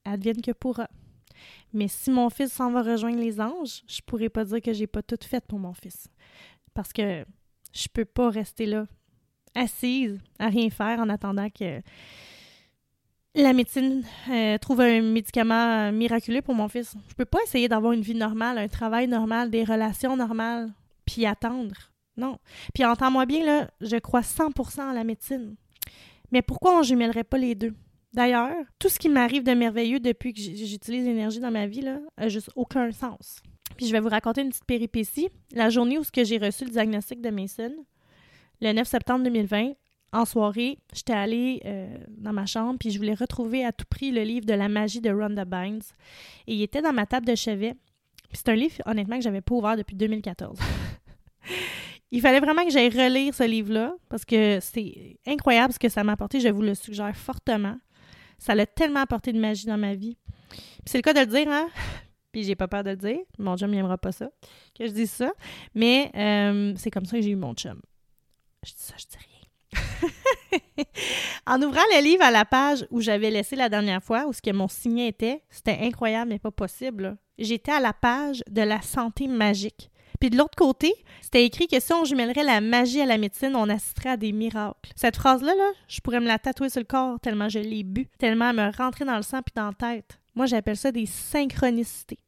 Advienne 0.04 0.40
que 0.40 0.52
pourra. 0.52 0.88
Mais 1.72 1.88
si 1.88 2.10
mon 2.10 2.30
fils 2.30 2.52
s'en 2.52 2.70
va 2.70 2.82
rejoindre 2.82 3.18
les 3.18 3.40
anges, 3.40 3.82
je 3.86 4.00
pourrais 4.00 4.30
pas 4.30 4.44
dire 4.44 4.62
que 4.62 4.72
j'ai 4.72 4.86
pas 4.86 5.02
tout 5.02 5.18
fait 5.20 5.44
pour 5.44 5.58
mon 5.58 5.74
fils. 5.74 6.08
Parce 6.72 6.92
que 6.92 7.24
je 7.74 7.88
peux 7.92 8.04
pas 8.06 8.30
rester 8.30 8.64
là, 8.64 8.86
assise, 9.54 10.18
à 10.38 10.48
rien 10.48 10.70
faire 10.70 11.00
en 11.00 11.08
attendant 11.08 11.50
que 11.50 11.82
la 13.42 13.52
médecine 13.52 14.02
euh, 14.30 14.58
trouve 14.58 14.80
un 14.80 15.02
médicament 15.02 15.92
miraculeux 15.92 16.42
pour 16.42 16.54
mon 16.54 16.68
fils. 16.68 16.94
Je 17.08 17.14
peux 17.14 17.24
pas 17.24 17.38
essayer 17.44 17.68
d'avoir 17.68 17.92
une 17.92 18.00
vie 18.00 18.14
normale, 18.14 18.58
un 18.58 18.68
travail 18.68 19.08
normal, 19.08 19.50
des 19.50 19.64
relations 19.64 20.16
normales, 20.16 20.72
puis 21.04 21.26
attendre. 21.26 21.74
Non. 22.16 22.38
Puis 22.74 22.84
entends-moi 22.84 23.26
bien, 23.26 23.44
là, 23.44 23.70
je 23.80 23.96
crois 23.96 24.22
100% 24.22 24.90
à 24.90 24.94
la 24.94 25.04
médecine. 25.04 25.56
Mais 26.32 26.42
pourquoi 26.42 26.78
on 26.78 26.82
jumellerait 26.82 27.24
pas 27.24 27.38
les 27.38 27.54
deux? 27.54 27.74
D'ailleurs, 28.12 28.54
tout 28.78 28.88
ce 28.88 28.98
qui 28.98 29.10
m'arrive 29.10 29.42
de 29.42 29.52
merveilleux 29.52 30.00
depuis 30.00 30.32
que 30.32 30.40
j'utilise 30.40 31.04
l'énergie 31.04 31.40
dans 31.40 31.50
ma 31.50 31.66
vie, 31.66 31.82
là, 31.82 31.98
a 32.16 32.28
juste 32.28 32.50
aucun 32.56 32.90
sens. 32.90 33.42
Puis 33.76 33.86
je 33.86 33.92
vais 33.92 34.00
vous 34.00 34.08
raconter 34.08 34.40
une 34.40 34.48
petite 34.48 34.64
péripétie. 34.64 35.28
La 35.52 35.68
journée 35.68 35.98
où 35.98 36.02
j'ai 36.14 36.38
reçu 36.38 36.64
le 36.64 36.70
diagnostic 36.70 37.20
de 37.20 37.28
Mason, 37.28 37.74
le 38.62 38.72
9 38.72 38.88
septembre 38.88 39.24
2020, 39.24 39.72
en 40.12 40.24
soirée, 40.24 40.78
j'étais 40.94 41.12
allée 41.12 41.60
euh, 41.64 41.96
dans 42.08 42.32
ma 42.32 42.46
chambre 42.46 42.78
puis 42.78 42.90
je 42.90 42.98
voulais 42.98 43.14
retrouver 43.14 43.64
à 43.64 43.72
tout 43.72 43.84
prix 43.88 44.10
le 44.10 44.22
livre 44.22 44.46
de 44.46 44.54
la 44.54 44.68
magie 44.68 45.00
de 45.00 45.10
Rhonda 45.10 45.44
Bynes. 45.44 45.82
Et 46.46 46.54
il 46.54 46.62
était 46.62 46.82
dans 46.82 46.92
ma 46.92 47.06
table 47.06 47.26
de 47.26 47.34
chevet. 47.34 47.74
C'est 48.32 48.48
un 48.48 48.54
livre, 48.54 48.74
honnêtement, 48.86 49.16
que 49.16 49.22
j'avais 49.22 49.40
pas 49.40 49.54
ouvert 49.54 49.76
depuis 49.76 49.96
2014. 49.96 50.58
il 52.10 52.20
fallait 52.20 52.40
vraiment 52.40 52.64
que 52.64 52.70
j'aille 52.70 52.88
relire 52.88 53.34
ce 53.34 53.44
livre-là 53.44 53.94
parce 54.08 54.24
que 54.24 54.58
c'est 54.60 55.18
incroyable 55.26 55.72
ce 55.72 55.78
que 55.78 55.88
ça 55.88 56.04
m'a 56.04 56.12
apporté. 56.12 56.40
Je 56.40 56.48
vous 56.48 56.62
le 56.62 56.74
suggère 56.74 57.16
fortement. 57.16 57.76
Ça 58.38 58.54
l'a 58.54 58.66
tellement 58.66 59.00
apporté 59.00 59.32
de 59.32 59.40
magie 59.40 59.66
dans 59.66 59.78
ma 59.78 59.94
vie. 59.94 60.16
C'est 60.84 60.98
le 60.98 61.02
cas 61.02 61.12
de 61.12 61.20
le 61.20 61.26
dire, 61.26 61.48
hein? 61.48 61.68
Puis 62.32 62.44
j'ai 62.44 62.54
pas 62.54 62.68
peur 62.68 62.84
de 62.84 62.90
le 62.90 62.96
dire. 62.96 63.18
Mon 63.38 63.56
chum 63.56 63.70
n'aimera 63.70 63.96
pas 63.96 64.12
ça, 64.12 64.28
que 64.78 64.86
je 64.86 64.92
dise 64.92 65.10
ça. 65.10 65.32
Mais 65.74 66.10
euh, 66.14 66.74
c'est 66.76 66.90
comme 66.90 67.06
ça 67.06 67.16
que 67.16 67.22
j'ai 67.22 67.30
eu 67.30 67.36
mon 67.36 67.54
chum. 67.54 67.80
Je 68.64 68.72
dis 68.72 68.80
ça, 68.80 68.94
je 68.98 69.06
dis 69.06 69.16
rien. 69.16 69.35
en 71.46 71.60
ouvrant 71.62 71.80
le 71.94 72.02
livre 72.02 72.22
à 72.22 72.30
la 72.30 72.44
page 72.44 72.86
où 72.90 73.00
j'avais 73.00 73.30
laissé 73.30 73.56
la 73.56 73.68
dernière 73.68 74.02
fois, 74.02 74.26
où 74.26 74.32
ce 74.32 74.42
que 74.42 74.52
mon 74.52 74.68
signet 74.68 75.08
était, 75.08 75.42
c'était 75.50 75.78
incroyable, 75.82 76.30
mais 76.30 76.38
pas 76.38 76.50
possible. 76.50 77.16
J'étais 77.38 77.72
à 77.72 77.80
la 77.80 77.92
page 77.92 78.42
de 78.50 78.62
la 78.62 78.82
santé 78.82 79.28
magique. 79.28 79.90
Puis 80.20 80.30
de 80.30 80.36
l'autre 80.36 80.56
côté, 80.56 80.94
c'était 81.20 81.44
écrit 81.44 81.66
que 81.68 81.80
si 81.80 81.92
on 81.92 82.04
jumellerait 82.04 82.42
la 82.42 82.60
magie 82.60 83.00
à 83.00 83.06
la 83.06 83.18
médecine, 83.18 83.54
on 83.54 83.68
assisterait 83.68 84.10
à 84.10 84.16
des 84.16 84.32
miracles. 84.32 84.90
Cette 84.94 85.16
phrase-là, 85.16 85.54
là, 85.54 85.70
je 85.88 86.00
pourrais 86.00 86.20
me 86.20 86.26
la 86.26 86.38
tatouer 86.38 86.70
sur 86.70 86.80
le 86.80 86.86
corps 86.86 87.20
tellement 87.20 87.48
je 87.48 87.58
l'ai 87.58 87.82
bu, 87.82 88.08
tellement 88.18 88.50
elle 88.50 88.56
me 88.56 88.76
rentrait 88.76 89.04
dans 89.04 89.16
le 89.16 89.22
sang 89.22 89.42
puis 89.42 89.52
dans 89.54 89.66
la 89.66 89.72
tête. 89.74 90.18
Moi, 90.34 90.46
j'appelle 90.46 90.76
ça 90.76 90.92
des 90.92 91.06
synchronicités. 91.06 92.18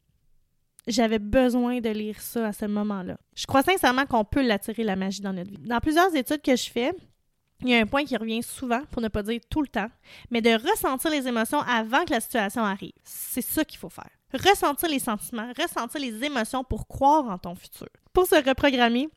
J'avais 0.87 1.19
besoin 1.19 1.81
de 1.81 1.91
lire 1.91 2.19
ça 2.19 2.47
à 2.47 2.53
ce 2.53 2.65
moment-là. 2.65 3.19
Je 3.35 3.47
crois 3.47 3.63
sincèrement 3.63 4.07
qu'on 4.07 4.25
peut 4.25 4.43
l'attirer, 4.43 4.85
la 4.85 4.97
magie, 4.97 5.21
dans 5.21 5.35
notre 5.35 5.51
vie. 5.51 5.59
Dans 5.59 5.81
plusieurs 5.81 6.15
études 6.15 6.41
que 6.41 6.57
je 6.57 6.71
fais, 6.71 6.93
il 7.63 7.71
y 7.71 7.75
a 7.75 7.79
un 7.79 7.87
point 7.87 8.05
qui 8.05 8.17
revient 8.17 8.43
souvent, 8.43 8.83
pour 8.91 9.03
ne 9.03 9.09
pas 9.09 9.23
dire 9.23 9.41
tout 9.51 9.63
le 9.63 9.69
temps, 9.69 9.91
mais 10.31 10.41
de 10.41 10.51
ressentir 10.51 11.11
les 11.11 11.27
émotions 11.27 11.61
avant 11.61 12.05
que 12.05 12.13
la 12.13 12.21
situation 12.21 12.63
arrive. 12.63 12.93
C'est 13.03 13.43
ça 13.43 13.65
qu'il 13.65 13.79
faut 13.79 13.89
faire. 13.89 14.11
Ressentir 14.33 14.89
les 14.89 14.99
sentiments, 14.99 15.51
ressentir 15.59 16.01
les 16.01 16.25
émotions 16.25 16.63
pour 16.63 16.87
croire 16.87 17.27
en 17.27 17.39
ton 17.39 17.55
futur. 17.55 17.89
Pour 18.13 18.27
se 18.27 18.37
reprogrammer, 18.37 19.09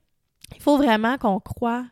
il 0.56 0.62
faut 0.62 0.78
vraiment 0.78 1.18
qu'on 1.18 1.40
croit 1.40 1.86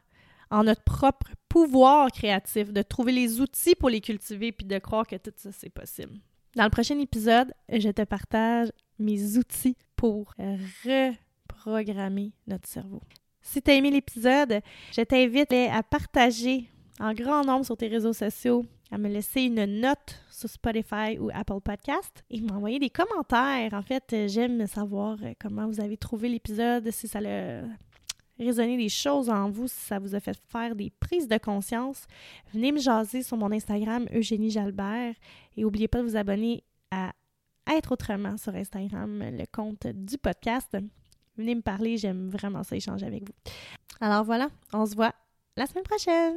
en 0.49 0.63
notre 0.63 0.83
propre 0.83 1.27
pouvoir 1.47 2.11
créatif, 2.11 2.71
de 2.71 2.81
trouver 2.81 3.11
les 3.11 3.41
outils 3.41 3.75
pour 3.75 3.89
les 3.89 4.01
cultiver 4.01 4.51
puis 4.51 4.65
de 4.65 4.79
croire 4.79 5.05
que 5.05 5.15
tout 5.15 5.33
ça, 5.35 5.51
c'est 5.51 5.69
possible. 5.69 6.13
Dans 6.55 6.63
le 6.63 6.69
prochain 6.69 6.97
épisode, 6.99 7.53
je 7.71 7.89
te 7.89 8.01
partage 8.03 8.69
mes 8.97 9.37
outils 9.37 9.77
pour 9.95 10.33
reprogrammer 10.85 12.31
notre 12.47 12.67
cerveau. 12.67 13.01
Si 13.51 13.63
tu 13.63 13.71
as 13.71 13.73
aimé 13.73 13.89
l'épisode, 13.89 14.61
je 14.95 15.01
t'invite 15.01 15.51
à 15.51 15.81
partager 15.81 16.69
en 16.99 17.15
grand 17.15 17.43
nombre 17.43 17.65
sur 17.65 17.75
tes 17.75 17.87
réseaux 17.87 18.13
sociaux, 18.13 18.63
à 18.91 18.99
me 18.99 19.09
laisser 19.09 19.41
une 19.41 19.65
note 19.65 20.23
sur 20.29 20.47
Spotify 20.47 21.17
ou 21.19 21.31
Apple 21.33 21.59
Podcast 21.59 22.23
et 22.29 22.41
m'envoyer 22.41 22.77
des 22.77 22.91
commentaires. 22.91 23.73
En 23.73 23.81
fait, 23.81 24.27
j'aime 24.27 24.67
savoir 24.67 25.17
comment 25.41 25.65
vous 25.65 25.81
avez 25.81 25.97
trouvé 25.97 26.29
l'épisode, 26.29 26.91
si 26.91 27.07
ça 27.07 27.17
a 27.25 27.63
résonné 28.37 28.77
des 28.77 28.87
choses 28.87 29.31
en 29.31 29.49
vous, 29.49 29.67
si 29.67 29.79
ça 29.79 29.97
vous 29.97 30.13
a 30.13 30.19
fait 30.19 30.39
faire 30.49 30.75
des 30.75 30.91
prises 30.99 31.27
de 31.27 31.39
conscience. 31.39 32.05
Venez 32.53 32.71
me 32.71 32.77
jaser 32.77 33.23
sur 33.23 33.35
mon 33.35 33.51
Instagram 33.51 34.05
Eugénie 34.13 34.51
Jalbert 34.51 35.15
et 35.57 35.61
n'oubliez 35.63 35.87
pas 35.87 36.03
de 36.03 36.03
vous 36.03 36.17
abonner 36.17 36.63
à 36.91 37.13
Être 37.67 37.93
autrement 37.93 38.37
sur 38.37 38.53
Instagram, 38.53 39.23
le 39.23 39.45
compte 39.51 39.87
du 39.87 40.19
podcast. 40.19 40.77
Venez 41.39 41.55
me 41.55 41.61
parler, 41.61 41.95
j'aime 41.95 42.29
vraiment 42.29 42.63
ça 42.63 42.75
échanger 42.75 43.05
avec 43.05 43.23
vous. 43.23 43.33
Alors 44.01 44.25
voilà, 44.25 44.49
on 44.73 44.85
se 44.85 44.93
voit 44.93 45.13
la 45.55 45.67
semaine 45.67 45.85
prochaine. 45.85 46.35